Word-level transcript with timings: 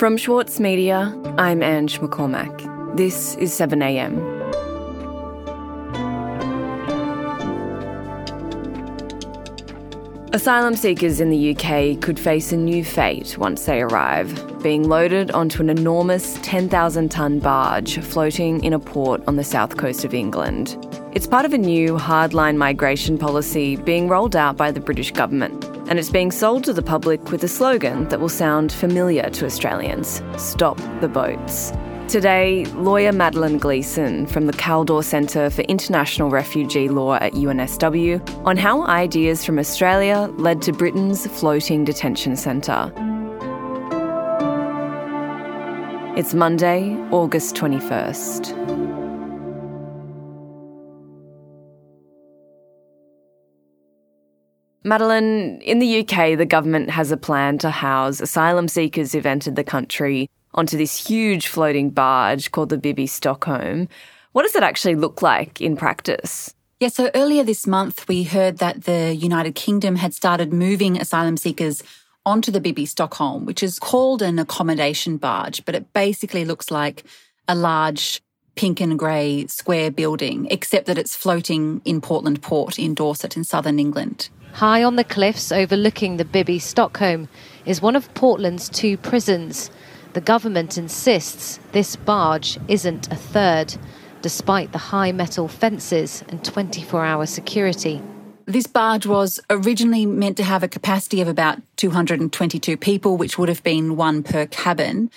From 0.00 0.16
Schwartz 0.16 0.58
Media, 0.58 1.16
I'm 1.38 1.62
Ange 1.62 2.00
McCormack. 2.00 2.96
This 2.96 3.36
is 3.36 3.52
7am. 3.52 4.18
Asylum 10.32 10.74
seekers 10.74 11.20
in 11.20 11.30
the 11.30 11.54
UK 11.54 12.00
could 12.00 12.18
face 12.18 12.50
a 12.50 12.56
new 12.56 12.82
fate 12.82 13.36
once 13.36 13.66
they 13.66 13.82
arrive, 13.82 14.60
being 14.62 14.88
loaded 14.88 15.30
onto 15.32 15.60
an 15.60 15.68
enormous 15.68 16.38
10,000 16.42 17.10
tonne 17.10 17.38
barge 17.38 17.98
floating 18.00 18.64
in 18.64 18.72
a 18.72 18.78
port 18.78 19.22
on 19.28 19.36
the 19.36 19.44
south 19.44 19.76
coast 19.76 20.04
of 20.04 20.14
England. 20.14 20.78
It's 21.12 21.26
part 21.26 21.44
of 21.44 21.52
a 21.52 21.58
new 21.58 21.96
hardline 21.96 22.56
migration 22.56 23.18
policy 23.18 23.76
being 23.76 24.08
rolled 24.08 24.34
out 24.34 24.56
by 24.56 24.70
the 24.70 24.80
British 24.80 25.12
government, 25.12 25.59
and 25.90 25.98
it's 25.98 26.08
being 26.08 26.30
sold 26.30 26.62
to 26.64 26.72
the 26.72 26.82
public 26.82 27.32
with 27.32 27.42
a 27.42 27.48
slogan 27.48 28.08
that 28.08 28.20
will 28.20 28.28
sound 28.28 28.72
familiar 28.72 29.28
to 29.30 29.44
Australians 29.44 30.22
Stop 30.38 30.78
the 31.00 31.08
Boats. 31.08 31.72
Today, 32.06 32.64
lawyer 32.76 33.12
Madeline 33.12 33.58
Gleeson 33.58 34.26
from 34.26 34.46
the 34.46 34.52
Kaldor 34.52 35.02
Centre 35.02 35.50
for 35.50 35.62
International 35.62 36.30
Refugee 36.30 36.88
Law 36.88 37.14
at 37.14 37.32
UNSW 37.32 38.46
on 38.46 38.56
how 38.56 38.86
ideas 38.86 39.44
from 39.44 39.58
Australia 39.58 40.32
led 40.38 40.62
to 40.62 40.72
Britain's 40.72 41.26
floating 41.26 41.84
detention 41.84 42.36
centre. 42.36 42.92
It's 46.16 46.34
Monday, 46.34 46.96
August 47.10 47.56
21st. 47.56 48.69
Madeline, 54.90 55.60
in 55.60 55.78
the 55.78 56.00
UK, 56.00 56.36
the 56.36 56.44
government 56.44 56.90
has 56.90 57.12
a 57.12 57.16
plan 57.16 57.58
to 57.58 57.70
house 57.70 58.20
asylum 58.20 58.66
seekers 58.66 59.12
who've 59.12 59.24
entered 59.24 59.54
the 59.54 59.62
country 59.62 60.28
onto 60.52 60.76
this 60.76 61.06
huge 61.06 61.46
floating 61.46 61.90
barge 61.90 62.50
called 62.50 62.70
the 62.70 62.76
Bibby 62.76 63.06
Stockholm. 63.06 63.88
What 64.32 64.42
does 64.42 64.56
it 64.56 64.64
actually 64.64 64.96
look 64.96 65.22
like 65.22 65.60
in 65.60 65.76
practice? 65.76 66.52
Yeah, 66.80 66.88
so 66.88 67.08
earlier 67.14 67.44
this 67.44 67.68
month, 67.68 68.08
we 68.08 68.24
heard 68.24 68.58
that 68.58 68.82
the 68.82 69.14
United 69.14 69.54
Kingdom 69.54 69.94
had 69.94 70.12
started 70.12 70.52
moving 70.52 71.00
asylum 71.00 71.36
seekers 71.36 71.84
onto 72.26 72.50
the 72.50 72.60
Bibby 72.60 72.84
Stockholm, 72.84 73.46
which 73.46 73.62
is 73.62 73.78
called 73.78 74.22
an 74.22 74.40
accommodation 74.40 75.18
barge, 75.18 75.64
but 75.64 75.76
it 75.76 75.92
basically 75.92 76.44
looks 76.44 76.68
like 76.68 77.04
a 77.46 77.54
large 77.54 78.20
pink 78.56 78.80
and 78.80 78.98
grey 78.98 79.46
square 79.46 79.92
building, 79.92 80.48
except 80.50 80.86
that 80.86 80.98
it's 80.98 81.14
floating 81.14 81.80
in 81.84 82.00
Portland 82.00 82.42
Port 82.42 82.76
in 82.76 82.92
Dorset 82.92 83.36
in 83.36 83.44
southern 83.44 83.78
England. 83.78 84.30
High 84.52 84.82
on 84.82 84.96
the 84.96 85.04
cliffs 85.04 85.52
overlooking 85.52 86.16
the 86.16 86.24
Bibby 86.24 86.58
Stockholm 86.58 87.28
is 87.64 87.80
one 87.80 87.96
of 87.96 88.12
Portland's 88.14 88.68
two 88.68 88.96
prisons. 88.96 89.70
The 90.12 90.20
government 90.20 90.76
insists 90.76 91.58
this 91.72 91.96
barge 91.96 92.58
isn't 92.68 93.10
a 93.10 93.16
third, 93.16 93.76
despite 94.22 94.72
the 94.72 94.78
high 94.78 95.12
metal 95.12 95.48
fences 95.48 96.24
and 96.28 96.44
24 96.44 97.04
hour 97.04 97.26
security. 97.26 98.02
This 98.44 98.66
barge 98.66 99.06
was 99.06 99.40
originally 99.48 100.04
meant 100.04 100.36
to 100.38 100.44
have 100.44 100.62
a 100.62 100.68
capacity 100.68 101.20
of 101.20 101.28
about 101.28 101.60
222 101.76 102.76
people, 102.76 103.16
which 103.16 103.38
would 103.38 103.48
have 103.48 103.62
been 103.62 103.96
one 103.96 104.22
per 104.22 104.46
cabin. 104.46 105.10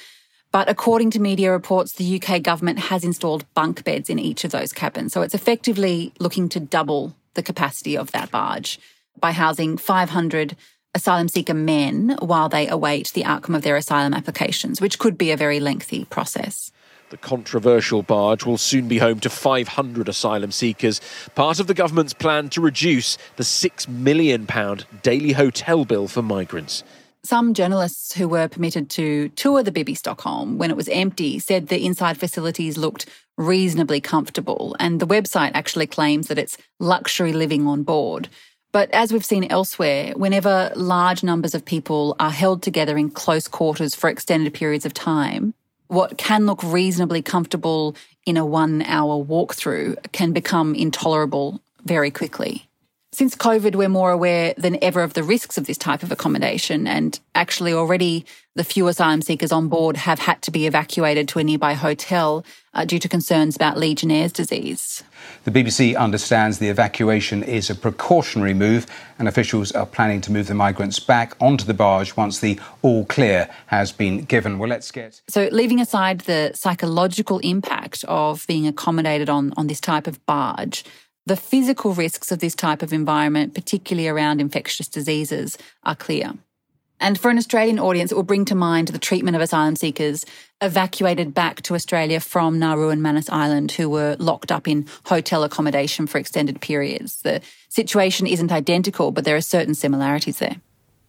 But 0.51 0.69
according 0.69 1.09
to 1.11 1.19
media 1.19 1.51
reports, 1.51 1.93
the 1.93 2.21
UK 2.21 2.43
government 2.43 2.77
has 2.77 3.03
installed 3.03 3.51
bunk 3.55 3.83
beds 3.83 4.09
in 4.09 4.19
each 4.19 4.43
of 4.43 4.51
those 4.51 4.71
cabins. 4.71 5.11
So 5.11 5.23
it's 5.23 5.33
effectively 5.33 6.13
looking 6.19 6.47
to 6.49 6.59
double 6.59 7.15
the 7.33 7.41
capacity 7.41 7.97
of 7.97 8.11
that 8.11 8.29
barge 8.29 8.79
by 9.19 9.31
housing 9.31 9.77
500 9.77 10.55
asylum 10.95 11.27
seeker 11.27 11.53
men 11.53 12.15
while 12.19 12.49
they 12.49 12.67
await 12.67 13.11
the 13.13 13.25
outcome 13.25 13.55
of 13.55 13.63
their 13.63 13.75
asylum 13.75 14.13
applications, 14.13 14.79
which 14.79 14.99
could 14.99 15.17
be 15.17 15.31
a 15.31 15.37
very 15.37 15.59
lengthy 15.59 16.05
process. 16.05 16.71
The 17.09 17.17
controversial 17.17 18.01
barge 18.01 18.43
will 18.43 18.57
soon 18.57 18.87
be 18.87 18.97
home 18.97 19.19
to 19.19 19.29
500 19.29 20.09
asylum 20.09 20.51
seekers, 20.51 20.99
part 21.35 21.59
of 21.59 21.67
the 21.67 21.75
government's 21.75 22.13
plan 22.13 22.49
to 22.49 22.61
reduce 22.61 23.17
the 23.35 23.43
£6 23.43 23.87
million 23.87 24.47
daily 25.03 25.33
hotel 25.33 25.85
bill 25.85 26.07
for 26.07 26.23
migrants. 26.23 26.83
Some 27.23 27.53
journalists 27.53 28.13
who 28.13 28.27
were 28.27 28.47
permitted 28.47 28.89
to 28.91 29.29
tour 29.29 29.63
the 29.63 29.71
Bibby 29.71 29.95
Stockholm 29.95 30.57
when 30.57 30.71
it 30.71 30.75
was 30.75 30.89
empty 30.89 31.39
said 31.39 31.67
the 31.67 31.85
inside 31.85 32.17
facilities 32.17 32.77
looked 32.77 33.07
reasonably 33.37 34.01
comfortable, 34.01 34.75
and 34.79 34.99
the 34.99 35.07
website 35.07 35.51
actually 35.53 35.87
claims 35.87 36.27
that 36.27 36.37
it's 36.37 36.57
luxury 36.79 37.31
living 37.31 37.65
on 37.65 37.83
board. 37.83 38.27
But 38.73 38.89
as 38.91 39.13
we've 39.13 39.23
seen 39.23 39.45
elsewhere, 39.51 40.13
whenever 40.15 40.71
large 40.75 41.23
numbers 41.23 41.53
of 41.53 41.63
people 41.63 42.15
are 42.19 42.31
held 42.31 42.63
together 42.63 42.97
in 42.97 43.11
close 43.11 43.47
quarters 43.47 43.93
for 43.93 44.09
extended 44.09 44.51
periods 44.53 44.83
of 44.83 44.95
time, 44.95 45.53
what 45.87 46.17
can 46.17 46.47
look 46.47 46.63
reasonably 46.63 47.21
comfortable 47.21 47.95
in 48.25 48.35
a 48.35 48.43
one 48.45 48.81
hour 48.81 49.23
walkthrough 49.23 50.11
can 50.11 50.33
become 50.33 50.73
intolerable 50.73 51.61
very 51.85 52.09
quickly. 52.09 52.67
Since 53.13 53.35
COVID, 53.35 53.75
we're 53.75 53.89
more 53.89 54.09
aware 54.09 54.55
than 54.57 54.83
ever 54.83 55.03
of 55.03 55.13
the 55.13 55.21
risks 55.21 55.55
of 55.55 55.67
this 55.67 55.77
type 55.77 56.01
of 56.01 56.11
accommodation, 56.11 56.87
and 56.87 57.19
actually, 57.35 57.71
already 57.71 58.25
the 58.55 58.63
few 58.63 58.87
asylum 58.87 59.21
seekers 59.21 59.51
on 59.51 59.67
board 59.67 59.97
have 59.97 60.17
had 60.17 60.41
to 60.41 60.49
be 60.49 60.65
evacuated 60.65 61.27
to 61.27 61.37
a 61.37 61.43
nearby 61.43 61.73
hotel 61.73 62.43
uh, 62.73 62.85
due 62.85 62.97
to 62.97 63.07
concerns 63.07 63.55
about 63.55 63.77
Legionnaire's 63.77 64.31
disease. 64.31 65.03
The 65.43 65.51
BBC 65.51 65.95
understands 65.95 66.57
the 66.57 66.69
evacuation 66.69 67.43
is 67.43 67.69
a 67.69 67.75
precautionary 67.75 68.55
move, 68.55 68.87
and 69.19 69.27
officials 69.27 69.71
are 69.73 69.85
planning 69.85 70.19
to 70.21 70.31
move 70.31 70.47
the 70.47 70.55
migrants 70.55 70.97
back 70.97 71.35
onto 71.39 71.65
the 71.65 71.73
barge 71.75 72.17
once 72.17 72.39
the 72.39 72.59
all 72.81 73.05
clear 73.05 73.47
has 73.67 73.91
been 73.91 74.23
given. 74.23 74.57
Well, 74.57 74.69
let's 74.69 74.89
get. 74.89 75.21
So, 75.27 75.49
leaving 75.51 75.79
aside 75.79 76.21
the 76.21 76.51
psychological 76.55 77.37
impact 77.39 78.03
of 78.07 78.47
being 78.47 78.65
accommodated 78.65 79.29
on, 79.29 79.53
on 79.55 79.67
this 79.67 79.79
type 79.79 80.07
of 80.07 80.25
barge, 80.25 80.83
the 81.25 81.35
physical 81.35 81.93
risks 81.93 82.31
of 82.31 82.39
this 82.39 82.55
type 82.55 82.81
of 82.81 82.93
environment, 82.93 83.53
particularly 83.53 84.07
around 84.07 84.41
infectious 84.41 84.87
diseases, 84.87 85.57
are 85.83 85.95
clear. 85.95 86.33
And 86.99 87.19
for 87.19 87.29
an 87.29 87.37
Australian 87.37 87.79
audience, 87.79 88.11
it 88.11 88.15
will 88.15 88.23
bring 88.23 88.45
to 88.45 88.55
mind 88.55 88.87
the 88.87 88.97
treatment 88.97 89.35
of 89.35 89.41
asylum 89.41 89.75
seekers 89.75 90.25
evacuated 90.61 91.33
back 91.33 91.61
to 91.63 91.75
Australia 91.75 92.21
from 92.21 92.59
Nauru 92.59 92.89
and 92.89 93.03
Manus 93.03 93.29
Island 93.29 93.73
who 93.73 93.89
were 93.89 94.15
locked 94.19 94.51
up 94.51 94.67
in 94.67 94.87
hotel 95.05 95.43
accommodation 95.43 96.07
for 96.07 96.17
extended 96.17 96.61
periods. 96.61 97.21
The 97.21 97.41
situation 97.67 98.25
isn't 98.25 98.53
identical, 98.53 99.11
but 99.11 99.25
there 99.25 99.35
are 99.35 99.41
certain 99.41 99.75
similarities 99.75 100.39
there. 100.39 100.55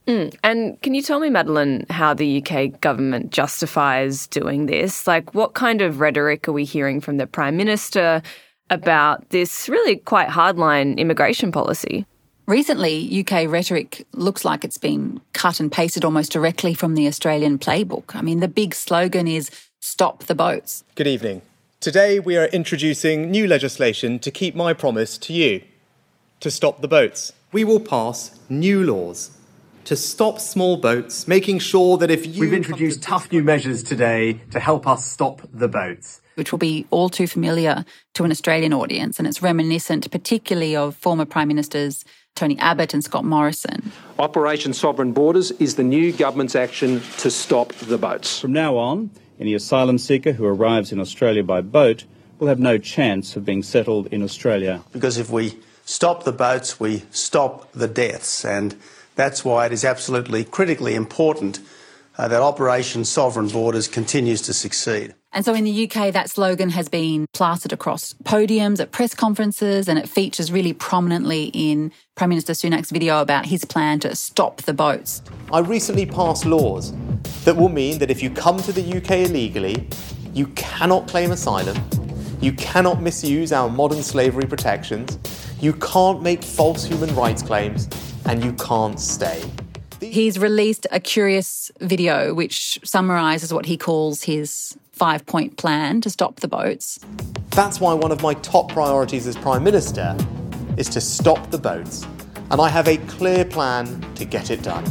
Mm. 0.09 0.35
And 0.43 0.83
can 0.83 0.95
you 0.95 1.03
tell 1.03 1.21
me, 1.21 1.31
Madeline, 1.31 1.87
how 1.89 2.13
the 2.13 2.43
UK 2.43 2.81
government 2.81 3.31
justifies 3.31 4.27
doing 4.27 4.67
this? 4.67 5.07
Like, 5.07 5.33
what 5.35 5.55
kind 5.55 5.81
of 5.81 6.01
rhetoric 6.01 6.49
are 6.49 6.53
we 6.53 6.65
hearing 6.65 7.01
from 7.01 7.17
the 7.17 7.27
Prime 7.27 7.57
Minister? 7.57 8.21
About 8.71 9.31
this 9.31 9.69
really 9.69 9.97
quite 9.97 10.29
hardline 10.29 10.97
immigration 10.97 11.53
policy. 11.53 12.07
Recently, 12.47 13.25
UK 13.25 13.49
rhetoric 13.49 14.07
looks 14.13 14.45
like 14.45 14.65
it's 14.65 14.77
been 14.77 15.21
cut 15.33 15.61
and 15.61 15.73
pasted 15.73 16.05
almost 16.05 16.31
directly 16.31 16.75
from 16.75 16.95
the 16.95 17.07
Australian 17.07 17.59
playbook. 17.59 18.15
I 18.15 18.21
mean, 18.21 18.41
the 18.41 18.49
big 18.49 18.75
slogan 18.75 19.27
is 19.27 19.51
stop 19.81 20.25
the 20.25 20.35
boats. 20.35 20.85
Good 20.95 21.07
evening. 21.07 21.41
Today, 21.81 22.21
we 22.21 22.37
are 22.37 22.47
introducing 22.47 23.31
new 23.31 23.47
legislation 23.47 24.19
to 24.19 24.31
keep 24.31 24.55
my 24.55 24.75
promise 24.75 25.17
to 25.19 25.33
you 25.33 25.63
to 26.41 26.51
stop 26.51 26.83
the 26.83 26.89
boats. 26.89 27.33
We 27.53 27.65
will 27.65 27.81
pass 27.81 28.39
new 28.51 28.85
laws 28.85 29.31
to 29.85 29.97
stop 29.97 30.41
small 30.41 30.77
boats, 30.77 31.29
making 31.29 31.61
sure 31.61 31.97
that 31.99 32.11
if 32.11 32.27
you. 32.27 32.41
We've 32.41 32.53
introduced 32.53 33.03
to 33.03 33.09
tough 33.09 33.33
new 33.33 33.43
measures 33.43 33.83
today 33.83 34.41
to 34.51 34.61
help 34.61 34.87
us 34.87 35.07
stop 35.07 35.43
the 35.53 35.69
boats 35.69 36.21
which 36.35 36.53
will 36.53 36.59
be 36.59 36.87
all 36.91 37.09
too 37.09 37.27
familiar 37.27 37.85
to 38.15 38.25
an 38.25 38.31
Australian 38.31 38.73
audience. 38.73 39.19
And 39.19 39.27
it's 39.29 39.43
reminiscent, 39.43 40.11
particularly 40.11 40.77
of 40.77 40.97
former 40.97 41.25
Prime 41.25 41.49
Ministers 41.49 42.05
Tony 42.35 42.59
Abbott 42.59 42.95
and 42.95 43.05
Scott 43.05 43.25
Morrison. 43.25 43.93
Operation 44.19 44.73
Sovereign 44.73 45.13
Borders 45.13 45.53
is 45.53 45.77
the 45.77 45.85
new 45.85 46.13
government's 46.13 46.57
action 46.57 47.01
to 47.19 47.31
stop 47.31 47.73
the 47.75 47.97
boats. 47.99 48.41
From 48.41 48.53
now 48.53 48.77
on, 48.77 49.11
any 49.39 49.55
asylum 49.55 49.99
seeker 49.99 50.33
who 50.33 50.45
arrives 50.45 50.91
in 50.91 50.99
Australia 50.99 51.45
by 51.45 51.61
boat 51.61 52.05
will 52.39 52.49
have 52.49 52.59
no 52.59 52.79
chance 52.79 53.37
of 53.37 53.45
being 53.45 53.63
settled 53.63 54.09
in 54.09 54.23
Australia. 54.23 54.83
Because 54.93 55.19
if 55.19 55.31
we 55.31 55.59
stop 55.85 56.25
the 56.25 56.33
boats, 56.33 56.81
we 56.81 57.05
stop 57.11 57.71
the 57.73 57.89
deaths. 57.89 58.45
And 58.45 58.75
that's 59.15 59.45
why 59.45 59.67
it 59.67 59.73
is 59.73 59.85
absolutely 59.85 60.45
critically 60.45 60.95
important 60.95 61.61
uh, 62.19 62.29
that 62.29 62.43
Operation 62.43 63.05
Sovereign 63.05 63.49
Borders 63.49 63.89
continues 63.89 64.43
to 64.43 64.55
succeed. 64.55 65.15
And 65.33 65.45
so 65.45 65.53
in 65.53 65.65
the 65.65 65.85
UK, 65.85 66.13
that 66.13 66.31
slogan 66.31 66.71
has 66.71 66.89
been 66.89 67.27
plastered 67.33 67.73
across 67.73 68.13
podiums 68.23 68.79
at 68.79 68.93
press 68.93 69.15
conferences, 69.15 69.89
and 69.89 69.99
it 69.99 70.09
features 70.09 70.53
really 70.53 70.73
prominently 70.73 71.51
in 71.53 71.91
Prime 72.15 72.29
Minister 72.29 72.53
Sunak's 72.53 72.93
video 72.93 73.21
about 73.21 73.47
his 73.47 73.65
plan 73.65 73.99
to 74.01 74.15
stop 74.15 74.63
the 74.63 74.73
boats. 74.73 75.23
I 75.53 75.59
recently 75.59 76.07
passed 76.07 76.47
laws 76.47 76.93
that 77.45 77.57
will 77.57 77.69
mean 77.69 77.99
that 77.99 78.11
if 78.11 78.23
you 78.23 78.31
come 78.31 78.59
to 78.59 78.73
the 78.73 78.97
UK 78.97 79.29
illegally, 79.29 79.89
you 80.33 80.47
cannot 80.49 81.09
claim 81.09 81.33
asylum, 81.33 81.77
you 82.41 82.53
cannot 82.53 83.03
misuse 83.03 83.53
our 83.53 83.69
modern 83.69 84.03
slavery 84.05 84.47
protections, 84.47 85.19
you 85.61 85.73
can't 85.73 86.23
make 86.23 86.45
false 86.45 86.85
human 86.85 87.13
rights 87.17 87.43
claims, 87.43 87.89
and 88.27 88.45
you 88.45 88.53
can't 88.53 89.01
stay. 89.01 89.43
He's 90.11 90.39
released 90.39 90.87
a 90.91 91.01
curious 91.01 91.71
video 91.81 92.35
which 92.35 92.79
summarises 92.85 93.55
what 93.55 93.67
he 93.67 93.77
calls 93.77 94.23
his 94.23 94.77
five 94.93 95.25
point 95.25 95.57
plan 95.57 96.01
to 96.03 96.11
stop 96.11 96.41
the 96.41 96.49
boats. 96.49 96.99
That's 97.51 97.81
why 97.81 97.95
one 97.95 98.13
of 98.13 98.23
my 98.23 98.35
top 98.35 98.71
priorities 98.71 99.27
as 99.27 99.37
Prime 99.37 99.65
Minister 99.65 100.17
is 100.77 100.89
to 100.91 101.01
stop 101.01 101.51
the 101.51 101.59
boats, 101.59 102.05
and 102.51 102.61
I 102.61 102.69
have 102.69 102.87
a 102.89 102.99
clear 102.99 103.45
plan 103.45 104.01
to 104.17 104.25
get 104.25 104.51
it 104.51 104.63
done. 104.63 104.85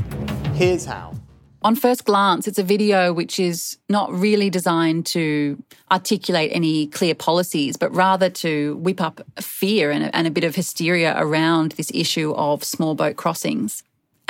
Here's 0.56 0.86
how. 0.86 1.14
On 1.62 1.76
first 1.76 2.06
glance, 2.06 2.48
it's 2.48 2.60
a 2.60 2.64
video 2.64 3.14
which 3.14 3.40
is 3.40 3.78
not 3.90 4.12
really 4.12 4.50
designed 4.50 5.06
to 5.08 5.62
articulate 5.92 6.52
any 6.54 6.88
clear 6.88 7.16
policies, 7.16 7.78
but 7.78 7.94
rather 7.96 8.30
to 8.30 8.76
whip 8.78 9.00
up 9.00 9.22
fear 9.40 9.92
and 9.92 10.06
a, 10.06 10.16
and 10.16 10.28
a 10.28 10.32
bit 10.32 10.44
of 10.44 10.56
hysteria 10.56 11.14
around 11.18 11.74
this 11.74 11.92
issue 11.94 12.34
of 12.34 12.64
small 12.64 12.96
boat 12.96 13.16
crossings. 13.16 13.84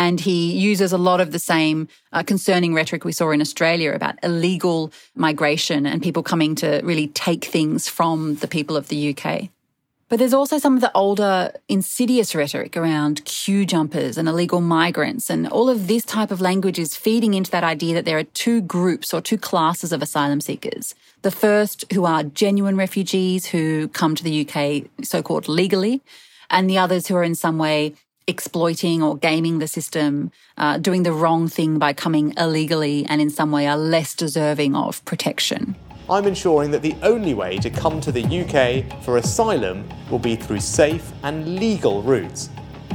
And 0.04 0.20
he 0.20 0.52
uses 0.52 0.92
a 0.92 0.98
lot 0.98 1.22
of 1.22 1.32
the 1.32 1.40
same 1.40 1.88
uh, 2.12 2.24
concerning 2.24 2.74
rhetoric 2.74 3.06
we 3.06 3.14
saw 3.14 3.32
in 3.32 3.40
Australia 3.40 3.94
about 3.94 4.16
illegal 4.22 4.92
migration 5.16 5.86
and 5.86 6.04
people 6.04 6.22
coming 6.22 6.56
to 6.56 6.82
really 6.84 7.08
take 7.08 7.46
things 7.46 7.88
from 7.88 8.36
the 8.36 8.48
people 8.50 8.76
of 8.76 8.90
the 8.90 9.16
UK. 9.16 9.48
But 10.10 10.20
there's 10.20 10.34
also 10.34 10.58
some 10.58 10.76
of 10.76 10.82
the 10.82 10.92
older, 10.94 11.54
insidious 11.70 12.36
rhetoric 12.36 12.76
around 12.76 13.24
queue 13.24 13.66
jumpers 13.66 14.18
and 14.18 14.28
illegal 14.28 14.60
migrants. 14.60 15.30
And 15.30 15.48
all 15.48 15.70
of 15.70 15.88
this 15.88 16.04
type 16.04 16.32
of 16.32 16.42
language 16.42 16.80
is 16.80 16.98
feeding 16.98 17.34
into 17.34 17.52
that 17.52 17.64
idea 17.64 17.94
that 17.94 18.04
there 18.04 18.18
are 18.18 18.26
two 18.26 18.60
groups 18.60 19.14
or 19.14 19.22
two 19.22 19.38
classes 19.38 19.94
of 19.94 20.02
asylum 20.02 20.42
seekers. 20.42 20.96
The 21.22 21.32
first, 21.32 21.86
who 21.94 22.04
are 22.04 22.24
genuine 22.24 22.76
refugees 22.76 23.46
who 23.46 23.88
come 23.88 24.16
to 24.16 24.24
the 24.24 24.46
UK 24.46 24.90
so 25.02 25.24
called 25.24 25.48
legally, 25.48 26.02
and 26.50 26.70
the 26.70 26.78
others 26.78 27.08
who 27.08 27.16
are 27.16 27.24
in 27.24 27.36
some 27.36 27.58
way 27.58 27.96
exploiting 28.28 29.04
or 29.04 29.18
gaming 29.18 29.60
the 29.60 29.68
system, 29.68 30.31
uh, 30.58 30.78
doing 30.78 31.04
the 31.04 31.14
wrong 31.14 31.48
thing 31.48 31.80
by 31.80 31.94
coming 31.94 32.34
illegally 32.38 33.06
and 33.08 33.22
in 33.22 33.30
some 33.30 33.52
way 33.52 33.68
are 33.68 33.78
less 33.78 34.16
deserving 34.16 34.75
of 34.75 35.04
protection. 35.06 35.75
I'm 36.10 36.25
ensuring 36.25 36.72
that 36.72 36.81
the 36.81 36.96
only 37.02 37.34
way 37.34 37.58
to 37.60 37.70
come 37.70 38.02
to 38.02 38.12
the 38.12 38.24
UK 38.24 39.04
for 39.04 39.18
asylum 39.18 39.88
will 40.10 40.20
be 40.20 40.36
through 40.36 40.60
safe 40.60 41.12
and 41.24 41.58
legal 41.58 42.02
routes. 42.04 42.50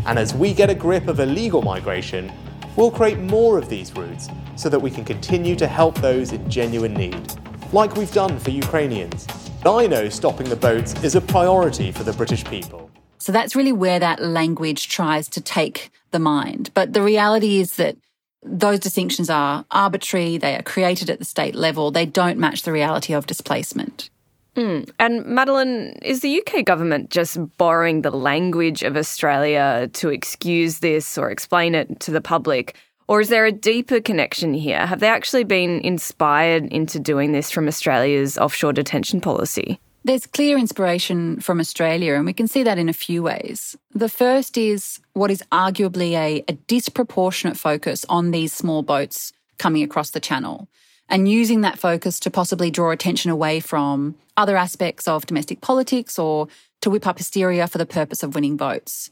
And 0.04 0.18
as 0.18 0.34
we 0.34 0.52
get 0.52 0.68
a 0.68 0.74
grip 0.74 1.08
of 1.08 1.18
illegal 1.18 1.62
migration, 1.62 2.30
we'll 2.76 2.90
create 2.90 3.18
more 3.18 3.58
of 3.58 3.68
these 3.68 3.94
routes 3.96 4.28
so 4.56 4.68
that 4.68 4.78
we 4.78 4.90
can 4.90 5.04
continue 5.04 5.56
to 5.56 5.66
help 5.66 5.98
those 6.00 6.32
in 6.32 6.50
genuine 6.50 6.94
need, 6.94 7.32
like 7.72 7.96
we've 7.96 8.12
done 8.12 8.38
for 8.38 8.50
Ukrainians. 8.50 9.26
I 9.64 9.86
know 9.86 10.08
stopping 10.08 10.48
the 10.48 10.56
boats 10.56 10.94
is 11.02 11.14
a 11.14 11.20
priority 11.20 11.90
for 11.92 12.04
the 12.04 12.12
British 12.12 12.44
people. 12.44 12.87
So 13.28 13.32
that's 13.32 13.54
really 13.54 13.72
where 13.72 13.98
that 13.98 14.22
language 14.22 14.88
tries 14.88 15.28
to 15.28 15.42
take 15.42 15.90
the 16.12 16.18
mind. 16.18 16.70
But 16.72 16.94
the 16.94 17.02
reality 17.02 17.60
is 17.60 17.76
that 17.76 17.98
those 18.42 18.80
distinctions 18.80 19.28
are 19.28 19.66
arbitrary, 19.70 20.38
they 20.38 20.56
are 20.56 20.62
created 20.62 21.10
at 21.10 21.18
the 21.18 21.26
state 21.26 21.54
level, 21.54 21.90
they 21.90 22.06
don't 22.06 22.38
match 22.38 22.62
the 22.62 22.72
reality 22.72 23.12
of 23.12 23.26
displacement. 23.26 24.08
Mm. 24.56 24.90
And 24.98 25.26
Madeline, 25.26 25.98
is 26.00 26.20
the 26.20 26.40
UK 26.40 26.64
government 26.64 27.10
just 27.10 27.36
borrowing 27.58 28.00
the 28.00 28.10
language 28.10 28.82
of 28.82 28.96
Australia 28.96 29.90
to 29.92 30.08
excuse 30.08 30.78
this 30.78 31.18
or 31.18 31.30
explain 31.30 31.74
it 31.74 32.00
to 32.00 32.10
the 32.10 32.22
public? 32.22 32.76
Or 33.08 33.20
is 33.20 33.28
there 33.28 33.44
a 33.44 33.52
deeper 33.52 34.00
connection 34.00 34.54
here? 34.54 34.86
Have 34.86 35.00
they 35.00 35.08
actually 35.08 35.44
been 35.44 35.80
inspired 35.80 36.64
into 36.72 36.98
doing 36.98 37.32
this 37.32 37.50
from 37.50 37.68
Australia's 37.68 38.38
offshore 38.38 38.72
detention 38.72 39.20
policy? 39.20 39.78
There's 40.08 40.26
clear 40.26 40.56
inspiration 40.56 41.38
from 41.38 41.60
Australia, 41.60 42.14
and 42.14 42.24
we 42.24 42.32
can 42.32 42.48
see 42.48 42.62
that 42.62 42.78
in 42.78 42.88
a 42.88 42.94
few 42.94 43.22
ways. 43.22 43.76
The 43.92 44.08
first 44.08 44.56
is 44.56 45.00
what 45.12 45.30
is 45.30 45.42
arguably 45.52 46.12
a, 46.12 46.42
a, 46.48 46.54
disproportionate 46.54 47.58
focus 47.58 48.06
on 48.08 48.30
these 48.30 48.50
small 48.50 48.82
boats 48.82 49.34
coming 49.58 49.82
across 49.82 50.08
the 50.08 50.18
channel, 50.18 50.66
and 51.10 51.28
using 51.28 51.60
that 51.60 51.78
focus 51.78 52.18
to 52.20 52.30
possibly 52.30 52.70
draw 52.70 52.90
attention 52.90 53.30
away 53.30 53.60
from 53.60 54.14
other 54.38 54.56
aspects 54.56 55.06
of 55.06 55.26
domestic 55.26 55.60
politics 55.60 56.18
or 56.18 56.48
to 56.80 56.88
whip 56.88 57.06
up 57.06 57.18
hysteria 57.18 57.68
for 57.68 57.76
the 57.76 57.84
purpose 57.84 58.22
of 58.22 58.34
winning 58.34 58.56
votes. 58.56 59.10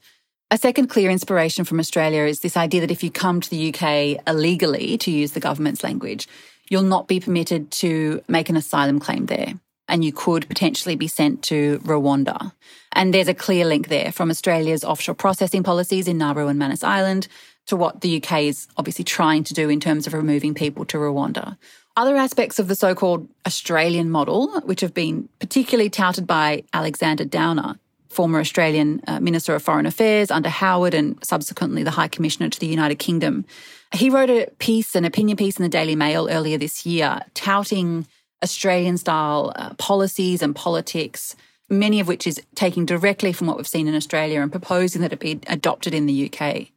A 0.51 0.57
second 0.57 0.87
clear 0.87 1.11
inspiration 1.11 1.67
from 1.67 1.79
Australia 1.79 2.23
is 2.23 2.41
this 2.41 2.57
idea 2.57 2.81
that 2.81 2.91
if 2.91 3.05
you 3.05 3.11
come 3.11 3.43
to 3.43 3.51
the 3.51 3.69
UK 3.69 4.23
illegally, 4.27 4.97
to 4.97 5.11
use 5.11 5.33
the 5.33 5.41
government's 5.41 5.85
language, 5.85 6.27
you'll 6.71 6.85
not 6.85 7.07
be 7.07 7.21
permitted 7.21 7.71
to 7.83 8.23
make 8.29 8.49
an 8.49 8.57
asylum 8.57 8.99
claim 8.99 9.27
there 9.27 9.61
and 9.89 10.05
you 10.05 10.13
could 10.13 10.49
potentially 10.49 10.97
be 10.97 11.09
sent 11.09 11.43
to 11.43 11.79
Rwanda. 11.81 12.53
And 12.93 13.13
there's 13.13 13.29
a 13.29 13.35
clear 13.35 13.65
link 13.65 13.89
there 13.89 14.13
from 14.13 14.31
Australia's 14.31 14.85
offshore 14.85 15.15
processing 15.15 15.63
policies 15.63 16.09
in 16.09 16.19
Nauru 16.19 16.49
and 16.49 16.59
Manus 16.59 16.83
Island 16.83 17.29
to 17.67 17.77
what 17.77 18.01
the 18.01 18.23
UK 18.23 18.43
is 18.43 18.69
obviously 18.77 19.05
trying 19.05 19.45
to 19.45 19.55
do 19.55 19.69
in 19.69 19.81
terms 19.81 20.07
of 20.07 20.15
removing 20.15 20.55
people 20.55 20.85
to 20.87 20.99
Rwanda. 20.99 21.57
Other 21.97 22.17
aspects 22.17 22.59
of 22.59 22.69
the 22.69 22.75
so 22.75 22.95
called 22.95 23.29
Australian 23.47 24.11
model, 24.11 24.61
which 24.61 24.83
have 24.83 24.93
been 24.95 25.29
particularly 25.41 25.91
touted 25.91 26.27
by 26.27 26.63
Alexander 26.73 27.25
Downer, 27.25 27.79
former 28.11 28.39
Australian 28.39 29.01
uh, 29.07 29.19
Minister 29.19 29.55
of 29.55 29.63
Foreign 29.63 29.87
Affairs 29.87 30.31
under 30.31 30.49
Howard 30.49 30.95
and 30.95 31.19
subsequently 31.25 31.83
the 31.83 31.91
High 31.91 32.09
Commissioner 32.09 32.49
to 32.51 32.61
the 32.61 32.67
United 32.67 32.97
Kingdom. 32.97 33.45
He 33.93 34.11
wrote 34.11 34.31
a 34.31 34.51
piece, 34.59 34.95
an 34.95 35.05
opinion 35.05 35.37
piece 35.37 35.59
in 35.59 35.63
the 35.63 35.69
Daily 35.69 35.97
Mail 35.97 36.29
earlier 36.31 36.59
this 36.59 36.85
year, 36.85 37.21
touting 37.35 38.07
Australian 38.43 38.99
style 38.99 39.53
uh, 39.57 39.75
policies 39.75 40.43
and 40.43 40.55
politics, 40.55 41.37
many 41.69 42.01
of 42.01 42.09
which 42.09 42.27
is 42.27 42.41
taking 42.55 42.87
directly 42.87 43.33
from 43.33 43.47
what 43.47 43.57
we've 43.57 43.67
seen 43.67 43.89
in 43.89 43.95
Australia 43.95 44.41
and 44.41 44.51
proposing 44.51 45.03
that 45.03 45.13
it 45.13 45.19
be 45.19 45.41
adopted 45.47 45.95
in 45.95 46.07
the 46.07 46.31
UK. 46.31 46.69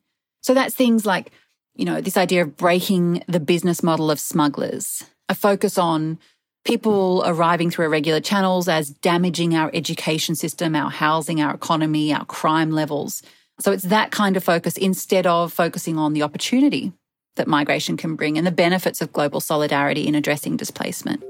So 0.42 0.54
that's 0.54 0.74
things 0.74 1.06
like, 1.06 1.32
you 1.76 1.86
know, 1.86 2.02
this 2.02 2.18
idea 2.18 2.44
of 2.44 2.58
breaking 2.58 3.24
the 3.28 3.40
business 3.40 3.84
model 3.84 4.10
of 4.10 4.20
smugglers, 4.20 5.04
a 5.28 5.36
focus 5.36 5.78
on 5.78 6.18
people 6.66 7.24
arriving 7.26 7.72
through 7.72 7.86
irregular 7.86 8.20
channels 8.20 8.68
as 8.68 8.90
damaging 8.90 9.56
our 9.56 9.72
education 9.74 10.36
system, 10.36 10.76
our 10.76 10.90
housing, 10.90 11.42
our 11.42 11.54
economy, 11.54 12.14
our 12.14 12.26
crime 12.26 12.72
levels. 12.72 13.22
So 13.60 13.72
it's 13.72 13.84
that 13.84 14.12
kind 14.12 14.38
of 14.38 14.44
focus 14.44 14.78
instead 14.78 15.28
of 15.28 15.52
focusing 15.52 15.98
on 15.98 16.14
the 16.14 16.24
opportunity 16.24 16.94
that 17.36 17.48
migration 17.48 17.98
can 17.98 18.16
bring 18.16 18.38
and 18.38 18.46
the 18.46 18.52
benefits 18.52 19.02
of 19.02 19.14
global 19.14 19.40
solidarity 19.40 20.08
in 20.08 20.16
addressing 20.16 20.58
displacement. 20.58 21.24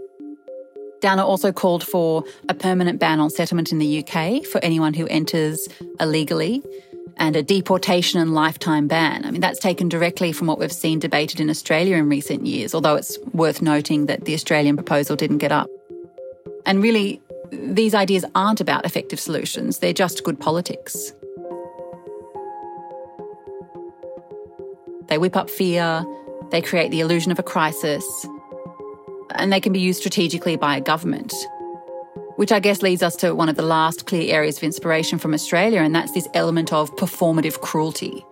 Downer 1.02 1.24
also 1.24 1.52
called 1.52 1.84
for 1.84 2.24
a 2.48 2.54
permanent 2.54 3.00
ban 3.00 3.20
on 3.20 3.30
settlement 3.30 3.72
in 3.72 3.80
the 3.80 4.04
UK 4.04 4.46
for 4.46 4.64
anyone 4.64 4.94
who 4.94 5.08
enters 5.08 5.68
illegally 6.00 6.64
and 7.18 7.36
a 7.36 7.44
deportation 7.44 8.20
and 8.20 8.34
lifetime 8.34 8.88
ban. 8.88 9.26
I 9.26 9.32
mean, 9.32 9.42
that's 9.42 9.60
taken 9.60 9.90
directly 9.90 10.32
from 10.32 10.48
what 10.48 10.58
we've 10.58 10.72
seen 10.72 11.00
debated 11.00 11.40
in 11.40 11.50
Australia 11.50 11.98
in 11.98 12.10
recent 12.10 12.46
years, 12.46 12.74
although 12.74 12.96
it's 12.96 13.18
worth 13.34 13.62
noting 13.62 14.06
that 14.06 14.26
the 14.26 14.34
Australian 14.34 14.76
proposal 14.76 15.16
didn't 15.16 15.40
get 15.40 15.52
up. 15.52 15.70
And 16.66 16.82
really, 16.82 17.22
these 17.52 17.94
ideas 17.94 18.24
aren't 18.36 18.62
about 18.62 18.86
effective 18.86 19.20
solutions, 19.20 19.80
they're 19.80 19.94
just 19.94 20.24
good 20.24 20.40
politics. 20.40 21.14
They 25.08 25.18
whip 25.18 25.36
up 25.36 25.50
fear, 25.50 26.06
they 26.52 26.62
create 26.62 26.92
the 26.92 27.00
illusion 27.00 27.32
of 27.32 27.40
a 27.40 27.44
crisis, 27.44 28.06
and 29.36 29.52
they 29.52 29.62
can 29.62 29.74
be 29.74 29.80
used 29.80 30.00
strategically 30.00 30.56
by 30.56 30.78
a 30.78 30.82
government. 30.82 31.34
Which 32.36 32.52
I 32.52 32.60
guess 32.60 32.82
leads 32.82 33.04
us 33.04 33.16
to 33.18 33.34
one 33.34 33.50
of 33.50 33.56
the 33.56 33.64
last 33.64 34.06
clear 34.06 34.34
areas 34.34 34.58
of 34.58 34.64
inspiration 34.64 35.20
from 35.20 35.34
Australia, 35.34 35.82
and 35.82 35.94
that's 35.94 36.14
this 36.14 36.28
element 36.34 36.72
of 36.72 36.96
performative 36.96 37.60
cruelty. 37.62 38.26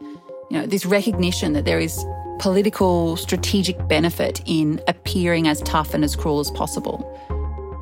You 0.50 0.60
know, 0.60 0.66
this 0.66 0.86
recognition 0.86 1.54
that 1.54 1.66
there 1.66 1.80
is 1.80 2.06
political 2.40 3.18
strategic 3.18 3.88
benefit 3.88 4.42
in 4.46 4.82
appearing 4.88 5.48
as 5.48 5.62
tough 5.62 5.94
and 5.94 6.04
as 6.04 6.16
cruel 6.16 6.40
as 6.40 6.52
possible. 6.52 7.04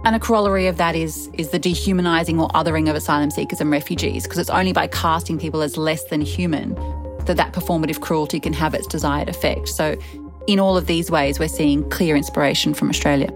And 0.04 0.16
a 0.16 0.20
corollary 0.20 0.68
of 0.68 0.78
that 0.78 0.96
is, 0.96 1.30
is 1.34 1.50
the 1.50 1.60
dehumanising 1.60 2.40
or 2.40 2.48
othering 2.50 2.90
of 2.90 2.96
asylum 2.96 3.32
seekers 3.32 3.60
and 3.60 3.72
refugees, 3.72 4.24
because 4.24 4.38
it's 4.38 4.50
only 4.50 4.72
by 4.72 4.88
casting 4.88 5.40
people 5.40 5.62
as 5.62 5.78
less 5.78 6.04
than 6.06 6.22
human 6.22 6.76
that 7.26 7.38
that 7.38 7.54
performative 7.54 8.02
cruelty 8.02 8.40
can 8.40 8.54
have 8.54 8.74
its 8.74 8.88
desired 8.88 9.30
effect. 9.30 9.68
So 9.68 9.96
in 10.48 10.60
all 10.60 10.78
of 10.78 10.86
these 10.86 11.10
ways, 11.10 11.40
we're 11.40 11.48
seeing 11.48 11.90
clear 11.90 12.16
inspiration 12.16 12.74
from 12.74 12.90
Australia. 12.90 13.30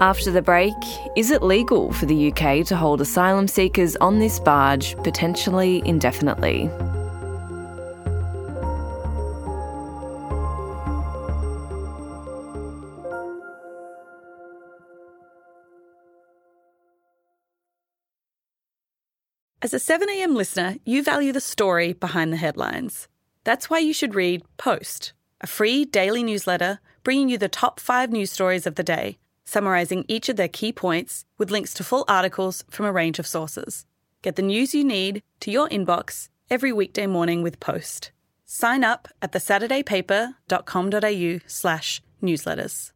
After 0.00 0.30
the 0.30 0.42
break, 0.42 0.74
is 1.16 1.30
it 1.30 1.42
legal 1.42 1.90
for 1.92 2.04
the 2.04 2.30
UK 2.30 2.66
to 2.66 2.76
hold 2.76 3.00
asylum 3.00 3.48
seekers 3.48 3.96
on 3.96 4.18
this 4.18 4.38
barge 4.38 4.94
potentially 5.02 5.82
indefinitely? 5.86 6.70
As 19.62 19.72
a 19.72 19.78
7am 19.78 20.36
listener, 20.36 20.76
you 20.84 21.02
value 21.02 21.32
the 21.32 21.40
story 21.40 21.94
behind 21.94 22.32
the 22.32 22.36
headlines. 22.36 23.08
That's 23.46 23.70
why 23.70 23.78
you 23.78 23.92
should 23.92 24.16
read 24.16 24.42
Post, 24.56 25.12
a 25.40 25.46
free 25.46 25.84
daily 25.84 26.24
newsletter 26.24 26.80
bringing 27.04 27.28
you 27.28 27.38
the 27.38 27.48
top 27.48 27.78
five 27.78 28.10
news 28.10 28.32
stories 28.32 28.66
of 28.66 28.74
the 28.74 28.82
day, 28.82 29.18
summarising 29.44 30.04
each 30.08 30.28
of 30.28 30.34
their 30.34 30.48
key 30.48 30.72
points 30.72 31.24
with 31.38 31.52
links 31.52 31.72
to 31.74 31.84
full 31.84 32.04
articles 32.08 32.64
from 32.68 32.86
a 32.86 32.92
range 32.92 33.20
of 33.20 33.26
sources. 33.26 33.86
Get 34.22 34.34
the 34.34 34.42
news 34.42 34.74
you 34.74 34.82
need 34.82 35.22
to 35.38 35.52
your 35.52 35.68
inbox 35.68 36.28
every 36.50 36.72
weekday 36.72 37.06
morning 37.06 37.44
with 37.44 37.60
Post. 37.60 38.10
Sign 38.46 38.82
up 38.82 39.06
at 39.22 39.30
thesaturdaypaper.com.au 39.30 41.38
slash 41.46 42.02
newsletters. 42.20 42.90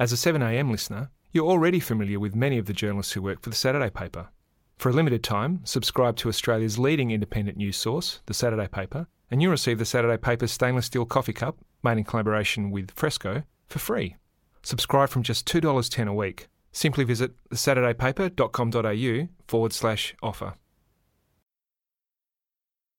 As 0.00 0.14
a 0.14 0.16
7am 0.16 0.70
listener, 0.70 1.10
you're 1.30 1.44
already 1.44 1.78
familiar 1.78 2.18
with 2.18 2.34
many 2.34 2.56
of 2.56 2.64
the 2.64 2.72
journalists 2.72 3.12
who 3.12 3.20
work 3.20 3.42
for 3.42 3.50
the 3.50 3.56
Saturday 3.56 3.90
paper. 3.90 4.30
For 4.78 4.88
a 4.88 4.92
limited 4.92 5.22
time, 5.22 5.60
subscribe 5.64 6.16
to 6.16 6.30
Australia's 6.30 6.78
leading 6.78 7.10
independent 7.10 7.58
news 7.58 7.76
source, 7.76 8.22
the 8.24 8.32
Saturday 8.32 8.66
paper, 8.66 9.08
and 9.30 9.42
you'll 9.42 9.50
receive 9.50 9.78
the 9.78 9.84
Saturday 9.84 10.16
paper's 10.16 10.52
stainless 10.52 10.86
steel 10.86 11.04
coffee 11.04 11.32
cup, 11.32 11.58
made 11.82 11.98
in 11.98 12.04
collaboration 12.04 12.70
with 12.70 12.90
Fresco, 12.92 13.42
for 13.66 13.78
free. 13.78 14.16
Subscribe 14.62 15.10
from 15.10 15.22
just 15.22 15.46
$2.10 15.46 16.08
a 16.08 16.14
week. 16.14 16.48
Simply 16.72 17.04
visit 17.04 17.32
thesaturdaypaper.com.au 17.50 19.28
forward 19.46 19.72
slash 19.72 20.14
offer. 20.22 20.54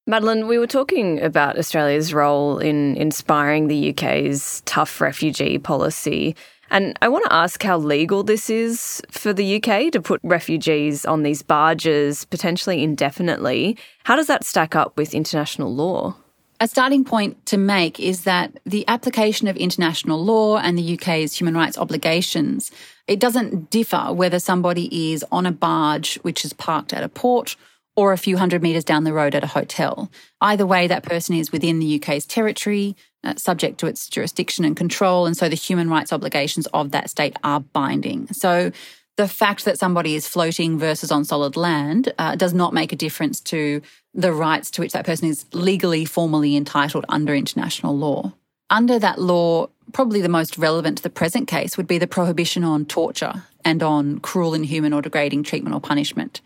Madeline, 0.08 0.48
we 0.48 0.60
were 0.60 0.68
talking 0.68 1.20
about 1.20 1.58
Australia's 1.58 2.14
role 2.14 2.60
in 2.60 2.96
inspiring 2.96 3.68
the 3.68 3.90
UK's 3.90 4.62
tough 4.68 5.02
refugee 5.02 5.58
policy. 5.58 6.36
And 6.70 6.96
I 7.02 7.08
want 7.08 7.26
to 7.26 7.34
ask 7.34 7.64
how 7.64 7.80
legal 7.80 8.22
this 8.22 8.48
is 8.48 9.02
for 9.10 9.34
the 9.34 9.56
UK 9.56 9.92
to 9.94 10.02
put 10.02 10.20
refugees 10.22 11.06
on 11.06 11.24
these 11.24 11.42
barges 11.42 12.24
potentially 12.26 12.84
indefinitely. 12.84 13.80
How 14.04 14.16
does 14.16 14.28
that 14.28 14.44
stack 14.44 14.76
up 14.76 14.96
with 14.96 15.16
international 15.16 15.74
law? 15.74 16.16
A 16.60 16.68
starting 16.68 17.04
point 17.04 17.44
to 17.48 17.58
make 17.58 18.00
is 18.00 18.26
that 18.26 18.60
the 18.64 18.88
application 18.88 19.48
of 19.48 19.58
international 19.58 20.24
law 20.24 20.58
and 20.58 20.78
the 20.78 20.94
UK's 20.94 21.34
human 21.34 21.56
rights 21.56 21.80
obligations, 21.80 22.70
it 23.08 23.20
doesn't 23.20 23.72
differ 23.72 24.14
whether 24.14 24.38
somebody 24.38 25.14
is 25.14 25.26
on 25.32 25.48
a 25.48 25.52
barge 25.52 26.18
which 26.18 26.46
is 26.46 26.54
parked 26.54 26.94
at 26.94 27.04
a 27.04 27.10
port 27.10 27.56
or 27.96 28.12
a 28.12 28.18
few 28.18 28.38
hundred 28.38 28.62
metres 28.62 28.84
down 28.84 29.04
the 29.04 29.14
road 29.14 29.36
at 29.36 29.44
a 29.44 29.48
hotel. 29.48 30.12
Either 30.42 30.66
way, 30.66 30.88
that 30.88 31.04
person 31.04 31.36
is 31.36 31.52
within 31.52 31.80
the 31.80 32.00
UK's 32.00 32.26
territory, 32.26 32.96
uh, 33.24 33.36
subject 33.36 33.80
to 33.80 33.88
its 33.88 34.08
jurisdiction 34.08 34.66
and 34.66 34.76
control, 34.76 35.26
and 35.26 35.38
so 35.38 35.48
the 35.48 35.56
human 35.56 35.90
rights 35.90 36.14
obligations 36.14 36.68
of 36.68 36.92
that 36.92 37.10
state 37.10 37.36
are 37.44 37.62
binding. 37.62 38.28
So 38.28 38.72
the 39.18 39.28
fact 39.28 39.64
that 39.66 39.80
somebody 39.80 40.16
is 40.16 40.28
floating 40.28 40.78
versus 40.78 41.12
on 41.12 41.24
solid 41.24 41.56
land 41.56 42.14
uh, 42.18 42.36
does 42.36 42.54
not 42.54 42.74
make 42.74 42.92
a 42.92 42.98
difference 42.98 43.40
to 43.42 43.82
the 44.14 44.34
rights 44.34 44.70
to 44.72 44.82
which 44.82 44.92
that 44.92 45.06
person 45.06 45.30
is 45.30 45.46
legally, 45.54 46.06
formally 46.06 46.56
entitled 46.56 47.06
under 47.08 47.34
international 47.34 47.98
law. 47.98 48.34
Under 48.70 49.00
that 49.00 49.20
law, 49.20 49.68
probably 49.94 50.22
the 50.22 50.30
most 50.30 50.58
relevant 50.58 50.98
to 50.98 51.04
the 51.04 51.10
present 51.10 51.48
case 51.48 51.78
would 51.78 51.88
be 51.88 51.98
the 51.98 52.08
prohibition 52.08 52.64
on 52.64 52.86
torture 52.86 53.44
and 53.64 53.82
on 53.82 54.20
cruel, 54.20 54.54
inhuman, 54.54 54.94
or 54.94 55.02
degrading 55.02 55.44
treatment 55.44 55.76
or 55.76 55.80
punishment. 55.80 56.42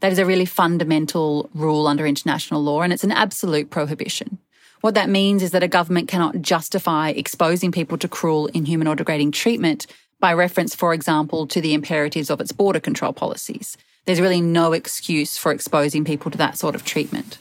That 0.00 0.12
is 0.12 0.18
a 0.18 0.26
really 0.26 0.44
fundamental 0.44 1.50
rule 1.54 1.86
under 1.86 2.06
international 2.06 2.62
law, 2.62 2.82
and 2.82 2.92
it's 2.92 3.04
an 3.04 3.12
absolute 3.12 3.70
prohibition. 3.70 4.38
What 4.80 4.94
that 4.94 5.08
means 5.08 5.42
is 5.42 5.50
that 5.50 5.64
a 5.64 5.68
government 5.68 6.08
cannot 6.08 6.40
justify 6.40 7.10
exposing 7.10 7.72
people 7.72 7.98
to 7.98 8.08
cruel, 8.08 8.46
inhuman, 8.46 8.86
or 8.86 8.94
degrading 8.94 9.32
treatment 9.32 9.86
by 10.20 10.32
reference, 10.32 10.74
for 10.74 10.94
example, 10.94 11.46
to 11.48 11.60
the 11.60 11.74
imperatives 11.74 12.30
of 12.30 12.40
its 12.40 12.52
border 12.52 12.80
control 12.80 13.12
policies. 13.12 13.76
There's 14.04 14.20
really 14.20 14.40
no 14.40 14.72
excuse 14.72 15.36
for 15.36 15.52
exposing 15.52 16.04
people 16.04 16.30
to 16.30 16.38
that 16.38 16.56
sort 16.56 16.74
of 16.74 16.84
treatment. 16.84 17.38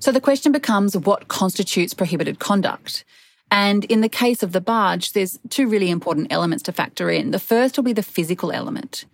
So 0.00 0.10
the 0.10 0.20
question 0.20 0.50
becomes 0.50 0.96
what 0.96 1.28
constitutes 1.28 1.94
prohibited 1.94 2.38
conduct? 2.38 3.04
And 3.50 3.84
in 3.86 4.00
the 4.00 4.08
case 4.08 4.42
of 4.42 4.52
the 4.52 4.60
barge, 4.60 5.12
there's 5.12 5.38
two 5.50 5.68
really 5.68 5.90
important 5.90 6.32
elements 6.32 6.62
to 6.64 6.72
factor 6.72 7.10
in. 7.10 7.32
The 7.32 7.38
first 7.38 7.76
will 7.76 7.84
be 7.84 7.92
the 7.92 8.02
physical 8.02 8.52
element. 8.52 9.04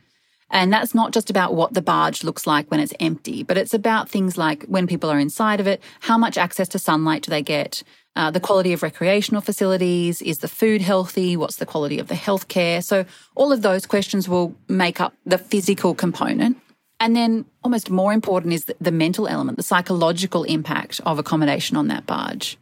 And 0.51 0.73
that's 0.73 0.95
not 0.95 1.13
just 1.13 1.29
about 1.29 1.55
what 1.55 1.75
the 1.75 1.83
barge 1.83 2.23
looks 2.23 2.47
like 2.47 2.71
when 2.71 2.81
it's 2.81 2.95
empty, 3.01 3.43
but 3.43 3.59
it's 3.59 3.75
about 3.75 4.09
things 4.09 4.39
like 4.39 4.65
when 4.65 4.87
people 4.87 5.11
are 5.11 5.19
inside 5.19 5.59
of 5.59 5.67
it, 5.67 5.83
how 6.01 6.17
much 6.17 6.39
access 6.39 6.69
to 6.69 6.79
sunlight 6.79 7.23
do 7.23 7.31
they 7.31 7.43
get, 7.43 7.83
uh, 8.15 8.31
the 8.31 8.41
quality 8.41 8.73
of 8.73 8.83
recreational 8.83 9.43
facilities, 9.43 10.23
is 10.23 10.39
the 10.39 10.49
food 10.49 10.83
healthy, 10.83 11.37
what's 11.37 11.57
the 11.57 11.67
quality 11.67 11.99
of 11.99 12.07
the 12.07 12.15
healthcare. 12.15 12.83
So 12.83 13.05
all 13.35 13.53
of 13.53 13.63
those 13.63 13.87
questions 13.87 14.29
will 14.29 14.55
make 14.69 15.01
up 15.01 15.15
the 15.27 15.39
physical 15.39 15.95
component. 15.95 16.59
And 17.01 17.15
then 17.15 17.45
almost 17.63 17.91
more 17.91 18.13
important 18.13 18.55
is 18.55 18.73
the, 18.81 18.93
mental 18.93 19.29
element, 19.29 19.59
the 19.59 19.63
psychological 19.63 20.45
impact 20.45 21.01
of 21.05 21.19
accommodation 21.19 21.77
on 21.77 21.89
that 21.89 22.07
barge. 22.07 22.57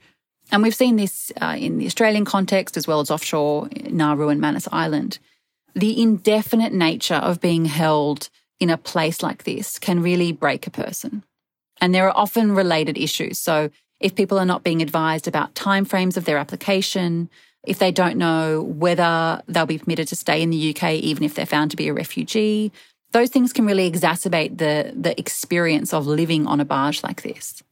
And 0.51 0.63
we've 0.63 0.75
seen 0.75 0.97
this 0.97 1.31
uh, 1.41 1.57
in 1.59 1.79
the 1.79 1.87
Australian 1.87 2.25
context 2.25 2.77
as 2.77 2.87
well 2.87 3.01
as 3.01 3.11
offshore 3.11 3.69
Nauru 3.89 4.29
and 4.29 4.41
Manus 4.41 4.69
Island 4.73 5.19
the 5.75 6.01
indefinite 6.01 6.73
nature 6.73 7.15
of 7.15 7.41
being 7.41 7.65
held 7.65 8.29
in 8.61 8.71
a 8.71 8.79
place 8.79 9.23
like 9.23 9.45
this 9.45 9.79
can 9.79 10.03
really 10.03 10.33
break 10.33 10.67
a 10.67 10.71
person. 10.71 11.25
And 11.81 11.95
there 11.95 12.09
are 12.09 12.17
often 12.17 12.53
related 12.53 12.97
issues. 12.97 13.39
So 13.39 13.71
if 14.01 14.15
people 14.15 14.39
are 14.39 14.47
not 14.47 14.63
being 14.63 14.83
advised 14.83 15.27
about 15.27 15.55
timeframes 15.55 16.17
of 16.17 16.25
their 16.25 16.39
application, 16.39 17.29
if 17.67 17.79
they 17.79 17.91
don't 17.91 18.17
know 18.17 18.63
whether 18.63 19.43
they'll 19.49 19.67
be 19.67 19.79
permitted 19.79 20.09
to 20.09 20.17
stay 20.17 20.43
in 20.43 20.51
the 20.51 20.75
UK 20.75 20.93
even 20.95 21.25
if 21.25 21.35
they're 21.35 21.47
found 21.47 21.71
to 21.73 21.77
be 21.77 21.89
a 21.89 21.95
refugee, 21.95 22.73
those 23.13 23.31
things 23.31 23.53
can 23.53 23.67
really 23.67 23.91
exacerbate 23.91 24.59
the, 24.59 24.93
the 24.95 25.19
experience 25.19 25.95
of 25.95 26.07
living 26.07 26.47
on 26.47 26.61
a 26.61 26.65
barge 26.65 27.03
like 27.03 27.23
this. 27.23 27.63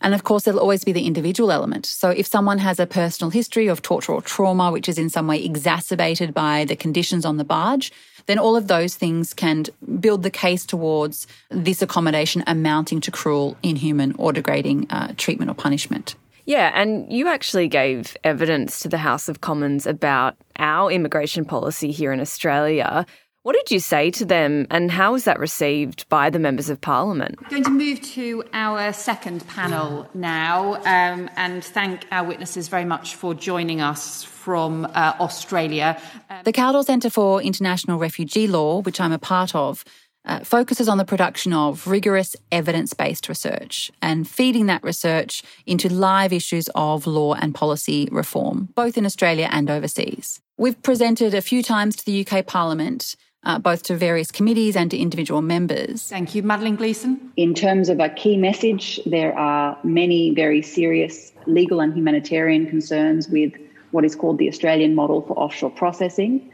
And 0.00 0.14
of 0.14 0.24
course, 0.24 0.44
there'll 0.44 0.60
always 0.60 0.84
be 0.84 0.92
the 0.92 1.06
individual 1.06 1.50
element. 1.50 1.86
So 1.86 2.10
if 2.10 2.26
someone 2.26 2.58
has 2.58 2.78
a 2.78 2.86
personal 2.86 3.30
history 3.30 3.68
of 3.68 3.80
torture 3.80 4.12
or 4.12 4.20
trauma, 4.20 4.70
which 4.70 4.88
is 4.88 4.98
in 4.98 5.08
some 5.08 5.26
way 5.26 5.42
exacerbated 5.42 6.34
by 6.34 6.64
the 6.66 6.76
conditions 6.76 7.24
on 7.24 7.38
the 7.38 7.44
barge, 7.44 7.90
then 8.26 8.38
all 8.38 8.56
of 8.56 8.68
those 8.68 8.96
things 8.96 9.32
can 9.34 9.64
build 10.00 10.22
the 10.22 10.30
case 10.30 10.64
towards 10.64 11.26
this 11.50 11.82
accommodation 11.82 12.44
amounting 12.46 13.00
to 13.00 13.10
cruel, 13.10 13.56
inhuman, 13.62 14.14
or 14.18 14.32
degrading 14.32 14.86
uh, 14.90 15.14
treatment 15.16 15.50
or 15.50 15.54
punishment. 15.54 16.14
Yeah, 16.46 16.70
and 16.74 17.10
you 17.10 17.28
actually 17.28 17.68
gave 17.68 18.16
evidence 18.22 18.80
to 18.80 18.88
the 18.88 18.98
House 18.98 19.30
of 19.30 19.40
Commons 19.40 19.86
about 19.86 20.36
our 20.58 20.90
immigration 20.90 21.46
policy 21.46 21.90
here 21.90 22.12
in 22.12 22.20
Australia. 22.20 23.06
What 23.44 23.56
did 23.56 23.70
you 23.70 23.78
say 23.78 24.10
to 24.12 24.24
them, 24.24 24.66
and 24.70 24.90
how 24.90 25.12
was 25.12 25.24
that 25.24 25.38
received 25.38 26.08
by 26.08 26.30
the 26.30 26.38
members 26.38 26.70
of 26.70 26.80
Parliament? 26.80 27.38
We're 27.42 27.50
going 27.50 27.64
to 27.64 27.70
move 27.70 28.00
to 28.14 28.42
our 28.54 28.90
second 28.94 29.46
panel 29.48 30.08
now 30.14 30.76
um, 30.76 31.28
and 31.36 31.62
thank 31.62 32.06
our 32.10 32.26
witnesses 32.26 32.68
very 32.68 32.86
much 32.86 33.16
for 33.16 33.34
joining 33.34 33.82
us 33.82 34.24
from 34.24 34.86
uh, 34.86 35.12
Australia. 35.20 36.00
Um, 36.30 36.40
the 36.44 36.54
Kaldor 36.54 36.86
Centre 36.86 37.10
for 37.10 37.42
International 37.42 37.98
Refugee 37.98 38.46
Law, 38.46 38.80
which 38.80 38.98
I'm 38.98 39.12
a 39.12 39.18
part 39.18 39.54
of, 39.54 39.84
uh, 40.24 40.38
focuses 40.38 40.88
on 40.88 40.96
the 40.96 41.04
production 41.04 41.52
of 41.52 41.86
rigorous 41.86 42.34
evidence 42.50 42.94
based 42.94 43.28
research 43.28 43.92
and 44.00 44.26
feeding 44.26 44.64
that 44.66 44.82
research 44.82 45.42
into 45.66 45.92
live 45.92 46.32
issues 46.32 46.70
of 46.74 47.06
law 47.06 47.34
and 47.34 47.54
policy 47.54 48.08
reform, 48.10 48.70
both 48.74 48.96
in 48.96 49.04
Australia 49.04 49.50
and 49.52 49.68
overseas. 49.68 50.40
We've 50.56 50.82
presented 50.82 51.34
a 51.34 51.42
few 51.42 51.62
times 51.62 51.94
to 51.96 52.06
the 52.06 52.26
UK 52.26 52.46
Parliament 52.46 53.16
uh, 53.44 53.58
both 53.58 53.82
to 53.84 53.96
various 53.96 54.30
committees 54.30 54.76
and 54.76 54.90
to 54.90 54.98
individual 54.98 55.42
members. 55.42 56.02
Thank 56.02 56.34
you. 56.34 56.42
Madeline 56.42 56.76
Gleeson. 56.76 57.32
In 57.36 57.54
terms 57.54 57.88
of 57.88 58.00
a 58.00 58.08
key 58.08 58.36
message, 58.36 59.00
there 59.06 59.36
are 59.38 59.78
many 59.84 60.34
very 60.34 60.62
serious 60.62 61.32
legal 61.46 61.80
and 61.80 61.94
humanitarian 61.94 62.66
concerns 62.66 63.28
with 63.28 63.52
what 63.90 64.04
is 64.04 64.14
called 64.14 64.38
the 64.38 64.48
Australian 64.48 64.94
model 64.94 65.22
for 65.22 65.38
offshore 65.38 65.70
processing. 65.70 66.50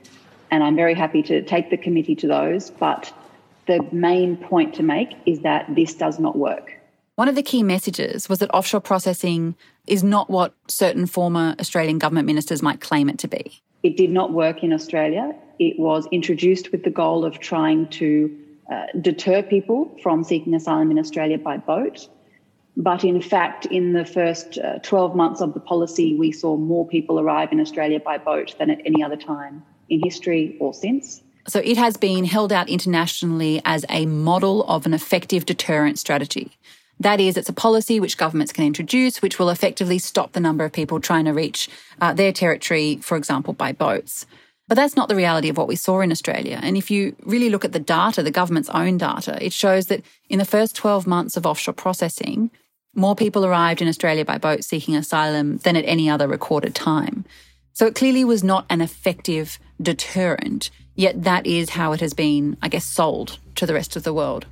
And 0.50 0.62
I'm 0.64 0.76
very 0.76 0.94
happy 0.94 1.22
to 1.24 1.42
take 1.42 1.70
the 1.70 1.76
committee 1.76 2.16
to 2.16 2.26
those. 2.26 2.70
But 2.70 3.12
the 3.66 3.86
main 3.92 4.36
point 4.36 4.74
to 4.74 4.82
make 4.82 5.14
is 5.26 5.40
that 5.40 5.72
this 5.74 5.94
does 5.94 6.18
not 6.18 6.36
work. 6.36 6.72
One 7.14 7.28
of 7.28 7.34
the 7.34 7.42
key 7.42 7.62
messages 7.62 8.28
was 8.28 8.38
that 8.38 8.52
offshore 8.54 8.80
processing 8.80 9.54
is 9.86 10.02
not 10.02 10.30
what 10.30 10.54
certain 10.68 11.06
former 11.06 11.54
Australian 11.60 11.98
government 11.98 12.26
ministers 12.26 12.62
might 12.62 12.80
claim 12.80 13.08
it 13.08 13.18
to 13.18 13.28
be. 13.28 13.62
It 13.82 13.96
did 13.96 14.10
not 14.10 14.32
work 14.32 14.62
in 14.62 14.72
Australia. 14.72 15.34
It 15.58 15.78
was 15.78 16.06
introduced 16.12 16.72
with 16.72 16.84
the 16.84 16.90
goal 16.90 17.24
of 17.24 17.38
trying 17.38 17.88
to 17.88 18.36
uh, 18.70 18.86
deter 19.00 19.42
people 19.42 19.96
from 20.02 20.22
seeking 20.22 20.54
asylum 20.54 20.90
in 20.90 20.98
Australia 20.98 21.38
by 21.38 21.56
boat. 21.56 22.08
But 22.76 23.04
in 23.04 23.20
fact, 23.20 23.66
in 23.66 23.92
the 23.92 24.04
first 24.04 24.58
uh, 24.58 24.78
12 24.78 25.16
months 25.16 25.40
of 25.40 25.54
the 25.54 25.60
policy, 25.60 26.14
we 26.14 26.30
saw 26.32 26.56
more 26.56 26.86
people 26.86 27.18
arrive 27.18 27.52
in 27.52 27.60
Australia 27.60 28.00
by 28.00 28.16
boat 28.18 28.54
than 28.58 28.70
at 28.70 28.80
any 28.84 29.02
other 29.02 29.16
time 29.16 29.64
in 29.88 30.00
history 30.02 30.56
or 30.60 30.72
since. 30.72 31.20
So 31.48 31.60
it 31.64 31.76
has 31.76 31.96
been 31.96 32.24
held 32.24 32.52
out 32.52 32.68
internationally 32.68 33.60
as 33.64 33.84
a 33.88 34.06
model 34.06 34.64
of 34.64 34.86
an 34.86 34.94
effective 34.94 35.46
deterrent 35.46 35.98
strategy. 35.98 36.52
That 37.00 37.18
is, 37.18 37.38
it's 37.38 37.48
a 37.48 37.54
policy 37.54 37.98
which 37.98 38.18
governments 38.18 38.52
can 38.52 38.64
introduce, 38.64 39.22
which 39.22 39.38
will 39.38 39.48
effectively 39.48 39.98
stop 39.98 40.32
the 40.32 40.40
number 40.40 40.64
of 40.64 40.72
people 40.72 41.00
trying 41.00 41.24
to 41.24 41.32
reach 41.32 41.68
uh, 42.00 42.12
their 42.12 42.30
territory, 42.30 42.98
for 43.02 43.16
example, 43.16 43.54
by 43.54 43.72
boats. 43.72 44.26
But 44.68 44.76
that's 44.76 44.94
not 44.94 45.08
the 45.08 45.16
reality 45.16 45.48
of 45.48 45.56
what 45.56 45.66
we 45.66 45.76
saw 45.76 46.00
in 46.00 46.12
Australia. 46.12 46.60
And 46.62 46.76
if 46.76 46.90
you 46.90 47.16
really 47.24 47.48
look 47.48 47.64
at 47.64 47.72
the 47.72 47.80
data, 47.80 48.22
the 48.22 48.30
government's 48.30 48.68
own 48.68 48.98
data, 48.98 49.36
it 49.44 49.52
shows 49.52 49.86
that 49.86 50.04
in 50.28 50.38
the 50.38 50.44
first 50.44 50.76
12 50.76 51.06
months 51.06 51.36
of 51.36 51.46
offshore 51.46 51.74
processing, 51.74 52.50
more 52.94 53.16
people 53.16 53.46
arrived 53.46 53.80
in 53.80 53.88
Australia 53.88 54.24
by 54.24 54.36
boat 54.36 54.62
seeking 54.62 54.94
asylum 54.94 55.56
than 55.58 55.76
at 55.76 55.86
any 55.86 56.10
other 56.10 56.28
recorded 56.28 56.74
time. 56.74 57.24
So 57.72 57.86
it 57.86 57.94
clearly 57.94 58.24
was 58.24 58.44
not 58.44 58.66
an 58.68 58.80
effective 58.80 59.58
deterrent, 59.80 60.70
yet 60.94 61.24
that 61.24 61.46
is 61.46 61.70
how 61.70 61.92
it 61.92 62.00
has 62.00 62.12
been, 62.12 62.58
I 62.60 62.68
guess, 62.68 62.84
sold 62.84 63.38
to 63.54 63.64
the 63.64 63.74
rest 63.74 63.96
of 63.96 64.02
the 64.02 64.12
world. 64.12 64.46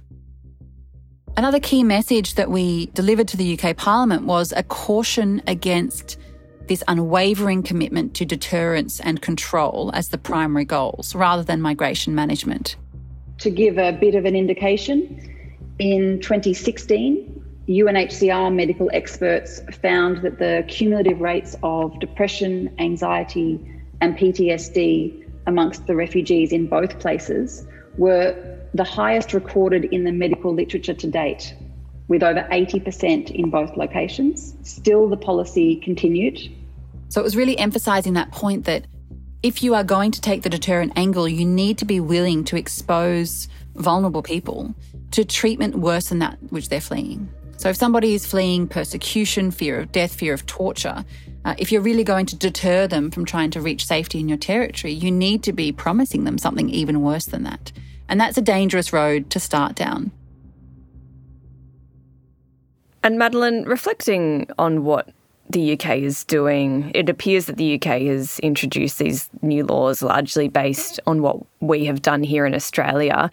Another 1.38 1.60
key 1.60 1.84
message 1.84 2.34
that 2.34 2.50
we 2.50 2.86
delivered 2.94 3.28
to 3.28 3.36
the 3.36 3.56
UK 3.56 3.76
Parliament 3.76 4.24
was 4.24 4.52
a 4.56 4.64
caution 4.64 5.40
against 5.46 6.18
this 6.66 6.82
unwavering 6.88 7.62
commitment 7.62 8.12
to 8.14 8.24
deterrence 8.24 8.98
and 8.98 9.22
control 9.22 9.92
as 9.94 10.08
the 10.08 10.18
primary 10.18 10.64
goals 10.64 11.14
rather 11.14 11.44
than 11.44 11.60
migration 11.60 12.12
management. 12.12 12.74
To 13.38 13.50
give 13.50 13.78
a 13.78 13.92
bit 13.92 14.16
of 14.16 14.24
an 14.24 14.34
indication, 14.34 15.56
in 15.78 16.18
2016, 16.22 17.44
UNHCR 17.68 18.52
medical 18.52 18.90
experts 18.92 19.60
found 19.80 20.22
that 20.22 20.40
the 20.40 20.64
cumulative 20.66 21.20
rates 21.20 21.54
of 21.62 22.00
depression, 22.00 22.74
anxiety, 22.80 23.64
and 24.00 24.18
PTSD 24.18 25.24
amongst 25.46 25.86
the 25.86 25.94
refugees 25.94 26.50
in 26.50 26.66
both 26.66 26.98
places 26.98 27.64
were 27.96 28.57
the 28.74 28.84
highest 28.84 29.32
recorded 29.32 29.86
in 29.86 30.04
the 30.04 30.12
medical 30.12 30.52
literature 30.52 30.94
to 30.94 31.06
date, 31.06 31.54
with 32.08 32.22
over 32.22 32.40
80% 32.50 33.30
in 33.30 33.50
both 33.50 33.76
locations. 33.76 34.54
Still, 34.62 35.08
the 35.08 35.16
policy 35.16 35.76
continued. 35.76 36.38
So 37.08 37.20
it 37.20 37.24
was 37.24 37.36
really 37.36 37.58
emphasising 37.58 38.14
that 38.14 38.32
point 38.32 38.64
that 38.64 38.86
if 39.42 39.62
you 39.62 39.74
are 39.74 39.84
going 39.84 40.10
to 40.10 40.20
take 40.20 40.42
the 40.42 40.50
deterrent 40.50 40.92
angle, 40.96 41.28
you 41.28 41.44
need 41.44 41.78
to 41.78 41.84
be 41.84 42.00
willing 42.00 42.44
to 42.44 42.56
expose 42.56 43.48
vulnerable 43.76 44.22
people 44.22 44.74
to 45.12 45.24
treatment 45.24 45.76
worse 45.76 46.08
than 46.08 46.18
that 46.18 46.38
which 46.50 46.68
they're 46.68 46.80
fleeing. 46.80 47.28
So 47.56 47.68
if 47.68 47.76
somebody 47.76 48.14
is 48.14 48.26
fleeing 48.26 48.68
persecution, 48.68 49.50
fear 49.50 49.80
of 49.80 49.90
death, 49.90 50.14
fear 50.14 50.32
of 50.32 50.46
torture, 50.46 51.04
uh, 51.44 51.54
if 51.58 51.72
you're 51.72 51.82
really 51.82 52.04
going 52.04 52.26
to 52.26 52.36
deter 52.36 52.86
them 52.86 53.10
from 53.10 53.24
trying 53.24 53.50
to 53.52 53.60
reach 53.60 53.86
safety 53.86 54.20
in 54.20 54.28
your 54.28 54.38
territory, 54.38 54.92
you 54.92 55.10
need 55.10 55.42
to 55.44 55.52
be 55.52 55.72
promising 55.72 56.24
them 56.24 56.38
something 56.38 56.68
even 56.68 57.00
worse 57.00 57.26
than 57.26 57.44
that. 57.44 57.72
And 58.08 58.20
that's 58.20 58.38
a 58.38 58.42
dangerous 58.42 58.92
road 58.92 59.30
to 59.30 59.40
start 59.40 59.74
down. 59.74 60.10
And 63.02 63.18
Madeline, 63.18 63.64
reflecting 63.64 64.48
on 64.58 64.84
what 64.84 65.10
the 65.50 65.72
UK 65.72 65.98
is 65.98 66.24
doing, 66.24 66.90
it 66.94 67.08
appears 67.08 67.46
that 67.46 67.56
the 67.56 67.74
UK 67.74 68.02
has 68.02 68.38
introduced 68.40 68.98
these 68.98 69.30
new 69.40 69.64
laws 69.64 70.02
largely 70.02 70.48
based 70.48 71.00
on 71.06 71.22
what 71.22 71.38
we 71.60 71.84
have 71.86 72.02
done 72.02 72.22
here 72.22 72.44
in 72.44 72.54
Australia. 72.54 73.30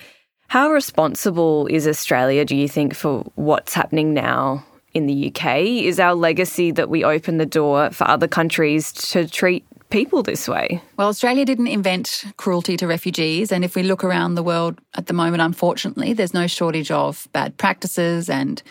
How 0.47 0.69
responsible 0.69 1.67
is 1.67 1.87
Australia, 1.87 2.45
do 2.45 2.55
you 2.55 2.69
think, 2.69 2.93
for 2.95 3.23
what's 3.35 3.73
happening 3.73 4.13
now 4.13 4.65
in 4.93 5.07
the 5.07 5.27
UK? 5.27 5.57
Is 5.61 5.99
our 5.99 6.13
legacy 6.13 6.71
that 6.71 6.89
we 6.89 7.03
open 7.03 7.37
the 7.37 7.45
door 7.45 7.91
for 7.91 8.07
other 8.07 8.27
countries 8.27 8.91
to 8.93 9.27
treat 9.27 9.65
people 9.95 10.21
this 10.23 10.45
way? 10.45 10.81
Well, 10.97 11.07
Australia 11.07 11.45
didn't 11.45 11.67
invent 11.67 12.25
cruelty 12.35 12.75
to 12.75 12.85
refugees. 12.85 13.49
And 13.49 13.63
if 13.63 13.75
we 13.75 13.83
look 13.83 14.03
around 14.03 14.35
the 14.35 14.43
world 14.43 14.81
at 14.95 15.05
the 15.05 15.13
moment, 15.13 15.41
unfortunately, 15.41 16.11
there's 16.11 16.33
no 16.33 16.47
shortage 16.47 16.91
of 16.91 17.29
bad 17.31 17.55
practices 17.55 18.29
and 18.29 18.61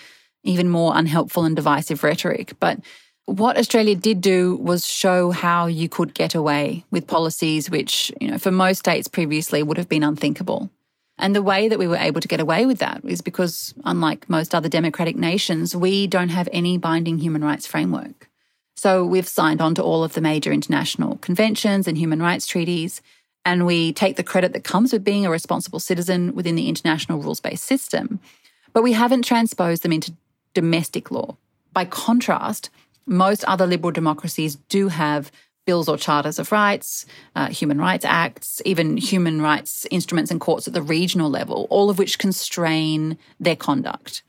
even 0.42 0.68
more 0.68 0.92
unhelpful 0.94 1.44
and 1.44 1.56
divisive 1.56 2.04
rhetoric. 2.04 2.52
But 2.60 2.78
what 3.24 3.56
Australia 3.56 3.94
did 3.94 4.20
do 4.20 4.56
was 4.56 4.86
show 4.86 5.30
how 5.30 5.64
you 5.64 5.88
could 5.88 6.12
get 6.12 6.34
away 6.34 6.84
with 6.90 7.06
policies 7.06 7.70
which, 7.70 8.12
you 8.20 8.30
know, 8.30 8.36
for 8.36 8.50
most 8.50 8.80
states 8.80 9.08
previously 9.08 9.62
would 9.62 9.78
have 9.78 9.88
been 9.88 10.04
unthinkable. 10.04 10.68
And 11.16 11.34
the 11.34 11.40
way 11.40 11.68
that 11.68 11.78
we 11.78 11.88
were 11.88 11.96
able 11.96 12.20
to 12.20 12.28
get 12.28 12.40
away 12.40 12.66
with 12.66 12.80
that 12.80 13.00
is 13.02 13.22
because, 13.22 13.72
unlike 13.86 14.28
most 14.28 14.54
other 14.54 14.68
democratic 14.68 15.16
nations, 15.16 15.74
we 15.74 16.06
don't 16.06 16.28
have 16.28 16.50
any 16.52 16.76
binding 16.76 17.16
human 17.16 17.42
rights 17.42 17.66
framework. 17.66 18.28
So 18.76 19.04
we've 19.04 19.28
signed 19.28 19.60
on 19.60 19.74
to 19.76 19.82
all 19.82 20.04
of 20.04 20.14
the 20.14 20.20
major 20.20 20.52
international 20.52 21.16
conventions 21.18 21.86
and 21.86 21.96
human 21.96 22.20
rights 22.20 22.46
treaties, 22.46 23.00
and 23.44 23.66
we 23.66 23.92
take 23.92 24.16
the 24.16 24.22
credit 24.22 24.52
that 24.52 24.64
comes 24.64 24.92
with 24.92 25.04
being 25.04 25.24
a 25.24 25.30
responsible 25.30 25.80
citizen 25.80 26.34
within 26.34 26.56
the 26.56 26.68
international 26.68 27.20
rules 27.20 27.40
based 27.40 27.64
system. 27.64 28.20
But 28.72 28.82
we 28.82 28.92
haven't 28.92 29.24
transposed 29.24 29.82
them 29.82 29.92
into 29.92 30.14
domestic 30.54 31.10
law. 31.10 31.36
By 31.72 31.84
contrast, 31.84 32.70
most 33.06 33.44
other 33.44 33.66
liberal 33.66 33.92
democracies 33.92 34.56
do 34.68 34.88
have 34.88 35.30
bills 35.66 35.88
or 35.88 35.96
charters 35.96 36.38
of 36.38 36.52
rights, 36.52 37.06
uh, 37.34 37.48
human 37.48 37.78
rights 37.78 38.04
acts, 38.04 38.60
even 38.64 38.96
human 38.96 39.40
rights 39.40 39.86
instruments 39.90 40.30
and 40.30 40.40
courts 40.40 40.68
at 40.68 40.74
the 40.74 40.82
regional 40.82 41.30
level, 41.30 41.66
all 41.70 41.90
of 41.90 41.98
which 41.98 42.18
constrain 42.18 43.16
their 43.40 43.56
conduct. 43.56 44.22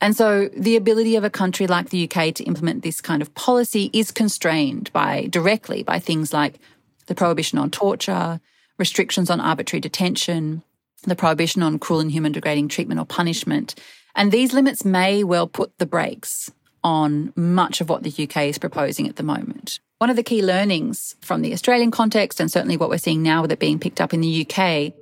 And 0.00 0.16
so 0.16 0.48
the 0.56 0.76
ability 0.76 1.16
of 1.16 1.24
a 1.24 1.30
country 1.30 1.66
like 1.66 1.90
the 1.90 2.08
UK 2.08 2.34
to 2.34 2.44
implement 2.44 2.82
this 2.82 3.00
kind 3.00 3.20
of 3.20 3.34
policy 3.34 3.90
is 3.92 4.10
constrained 4.10 4.92
by 4.92 5.26
directly 5.30 5.82
by 5.82 5.98
things 5.98 6.32
like 6.32 6.58
the 7.06 7.14
prohibition 7.14 7.58
on 7.58 7.70
torture, 7.70 8.40
restrictions 8.78 9.28
on 9.28 9.40
arbitrary 9.40 9.80
detention, 9.80 10.62
the 11.02 11.16
prohibition 11.16 11.62
on 11.62 11.78
cruel 11.78 12.00
and 12.00 12.12
human 12.12 12.32
degrading 12.32 12.68
treatment 12.68 13.00
or 13.00 13.06
punishment. 13.06 13.74
And 14.14 14.30
these 14.30 14.52
limits 14.52 14.84
may 14.84 15.24
well 15.24 15.48
put 15.48 15.76
the 15.78 15.86
brakes 15.86 16.50
on 16.84 17.32
much 17.34 17.80
of 17.80 17.88
what 17.88 18.02
the 18.02 18.24
UK 18.24 18.44
is 18.44 18.58
proposing 18.58 19.08
at 19.08 19.16
the 19.16 19.22
moment. 19.22 19.80
One 19.98 20.10
of 20.10 20.16
the 20.16 20.22
key 20.22 20.42
learnings 20.42 21.16
from 21.20 21.42
the 21.42 21.52
Australian 21.52 21.90
context, 21.90 22.38
and 22.38 22.50
certainly 22.50 22.76
what 22.76 22.88
we're 22.88 22.98
seeing 22.98 23.22
now 23.22 23.42
with 23.42 23.50
it 23.50 23.58
being 23.58 23.80
picked 23.80 24.00
up 24.00 24.14
in 24.14 24.20
the 24.20 24.46
UK, 24.46 24.92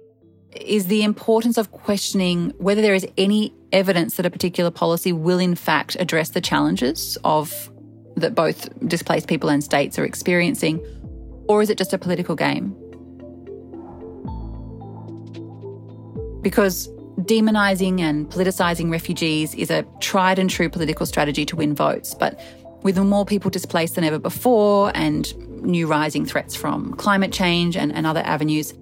is 0.58 0.86
the 0.86 1.02
importance 1.02 1.58
of 1.58 1.70
questioning 1.70 2.54
whether 2.56 2.80
there 2.80 2.94
is 2.94 3.06
any 3.18 3.52
evidence 3.72 4.16
that 4.16 4.26
a 4.26 4.30
particular 4.30 4.70
policy 4.70 5.12
will 5.12 5.38
in 5.38 5.54
fact 5.54 5.96
address 5.98 6.30
the 6.30 6.40
challenges 6.40 7.18
of 7.24 7.70
that 8.16 8.34
both 8.34 8.68
displaced 8.88 9.28
people 9.28 9.48
and 9.50 9.62
states 9.62 9.98
are 9.98 10.04
experiencing, 10.04 10.84
or 11.48 11.62
is 11.62 11.70
it 11.70 11.78
just 11.78 11.92
a 11.92 11.98
political 11.98 12.34
game? 12.34 12.74
Because 16.42 16.88
demonising 17.22 18.00
and 18.00 18.28
politicising 18.30 18.90
refugees 18.90 19.54
is 19.54 19.70
a 19.70 19.84
tried 20.00 20.38
and 20.38 20.48
true 20.48 20.68
political 20.68 21.06
strategy 21.06 21.44
to 21.46 21.56
win 21.56 21.74
votes, 21.74 22.14
but 22.14 22.40
with 22.82 22.98
more 22.98 23.26
people 23.26 23.50
displaced 23.50 23.96
than 23.96 24.04
ever 24.04 24.18
before 24.18 24.92
and 24.94 25.36
new 25.62 25.86
rising 25.86 26.24
threats 26.24 26.54
from 26.54 26.94
climate 26.94 27.32
change 27.32 27.76
and, 27.76 27.92
and 27.92 28.06
other 28.06 28.20
avenues, 28.20 28.74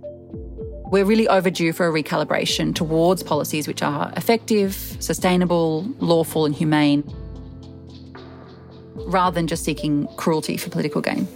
we're 0.95 1.05
really 1.05 1.27
overdue 1.27 1.73
for 1.73 1.89
a 1.89 1.91
recalibration 1.93 2.73
towards 2.73 3.21
policies 3.21 3.67
which 3.67 3.83
are 3.83 4.13
effective, 4.17 4.97
sustainable, 5.01 5.83
lawful, 5.99 6.47
and 6.47 6.55
humane, 6.55 7.03
rather 9.07 9.35
than 9.35 9.49
just 9.49 9.65
seeking 9.65 10.07
cruelty 10.17 10.57
for 10.57 10.71
political 10.71 11.01
gain. 11.01 11.27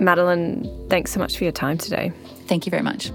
Madeline, 0.00 0.68
thanks 0.90 1.12
so 1.12 1.20
much 1.20 1.38
for 1.38 1.44
your 1.44 1.52
time 1.52 1.78
today. 1.78 2.12
Thank 2.48 2.66
you 2.66 2.70
very 2.70 2.82
much. 2.82 3.12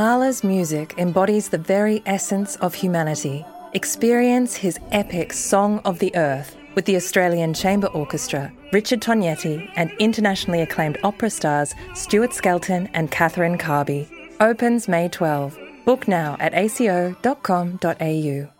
Mahler's 0.00 0.42
music 0.42 0.94
embodies 0.96 1.50
the 1.50 1.58
very 1.58 2.02
essence 2.06 2.56
of 2.64 2.72
humanity. 2.72 3.44
Experience 3.74 4.56
his 4.56 4.80
epic 4.92 5.30
Song 5.30 5.78
of 5.84 5.98
the 5.98 6.16
Earth 6.16 6.56
with 6.74 6.86
the 6.86 6.96
Australian 6.96 7.52
Chamber 7.52 7.88
Orchestra, 7.88 8.50
Richard 8.72 9.02
Tognetti, 9.02 9.70
and 9.76 9.92
internationally 9.98 10.62
acclaimed 10.62 10.96
opera 11.04 11.28
stars 11.28 11.74
Stuart 11.94 12.32
Skelton 12.32 12.88
and 12.94 13.10
Catherine 13.10 13.58
Carby. 13.58 14.08
Opens 14.40 14.88
May 14.88 15.10
12. 15.10 15.58
Book 15.84 16.08
now 16.08 16.34
at 16.40 16.54
aco.com.au. 16.54 18.59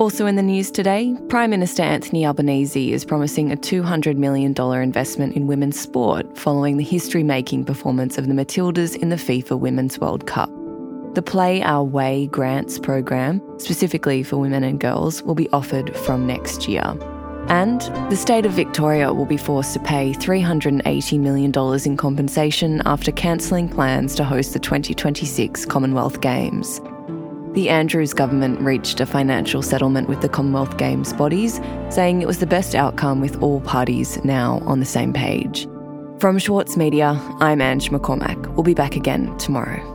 Also 0.00 0.26
in 0.26 0.34
the 0.34 0.42
news 0.42 0.72
today, 0.72 1.16
Prime 1.28 1.50
Minister 1.50 1.84
Anthony 1.84 2.26
Albanese 2.26 2.92
is 2.92 3.04
promising 3.04 3.52
a 3.52 3.56
$200 3.56 4.16
million 4.16 4.52
investment 4.82 5.36
in 5.36 5.46
women's 5.46 5.78
sport 5.78 6.36
following 6.36 6.78
the 6.78 6.84
history 6.84 7.22
making 7.22 7.64
performance 7.64 8.18
of 8.18 8.26
the 8.26 8.34
Matildas 8.34 8.96
in 8.96 9.10
the 9.10 9.16
FIFA 9.16 9.60
Women's 9.60 10.00
World 10.00 10.26
Cup. 10.26 10.50
The 11.14 11.22
Play 11.22 11.62
Our 11.62 11.84
Way 11.84 12.26
grants 12.26 12.76
program, 12.80 13.40
specifically 13.58 14.24
for 14.24 14.36
women 14.36 14.64
and 14.64 14.80
girls, 14.80 15.22
will 15.22 15.36
be 15.36 15.48
offered 15.50 15.96
from 15.98 16.26
next 16.26 16.66
year. 16.66 16.82
And 17.48 17.80
the 18.10 18.16
state 18.16 18.46
of 18.46 18.52
Victoria 18.52 19.14
will 19.14 19.26
be 19.26 19.36
forced 19.36 19.74
to 19.74 19.78
pay 19.78 20.12
$380 20.12 21.20
million 21.20 21.52
in 21.84 21.96
compensation 21.96 22.82
after 22.84 23.12
cancelling 23.12 23.68
plans 23.68 24.16
to 24.16 24.24
host 24.24 24.54
the 24.54 24.58
2026 24.58 25.66
Commonwealth 25.66 26.20
Games. 26.20 26.80
The 27.54 27.68
Andrews 27.68 28.12
government 28.12 28.60
reached 28.60 28.98
a 29.00 29.06
financial 29.06 29.62
settlement 29.62 30.08
with 30.08 30.22
the 30.22 30.28
Commonwealth 30.28 30.76
Games 30.76 31.12
bodies, 31.12 31.60
saying 31.88 32.20
it 32.20 32.26
was 32.26 32.40
the 32.40 32.48
best 32.48 32.74
outcome 32.74 33.20
with 33.20 33.40
all 33.40 33.60
parties 33.60 34.18
now 34.24 34.60
on 34.64 34.80
the 34.80 34.84
same 34.84 35.12
page. 35.12 35.68
From 36.18 36.40
Schwartz 36.40 36.76
Media, 36.76 37.20
I'm 37.38 37.60
Ange 37.60 37.90
McCormack. 37.90 38.54
We'll 38.54 38.64
be 38.64 38.74
back 38.74 38.96
again 38.96 39.38
tomorrow. 39.38 39.93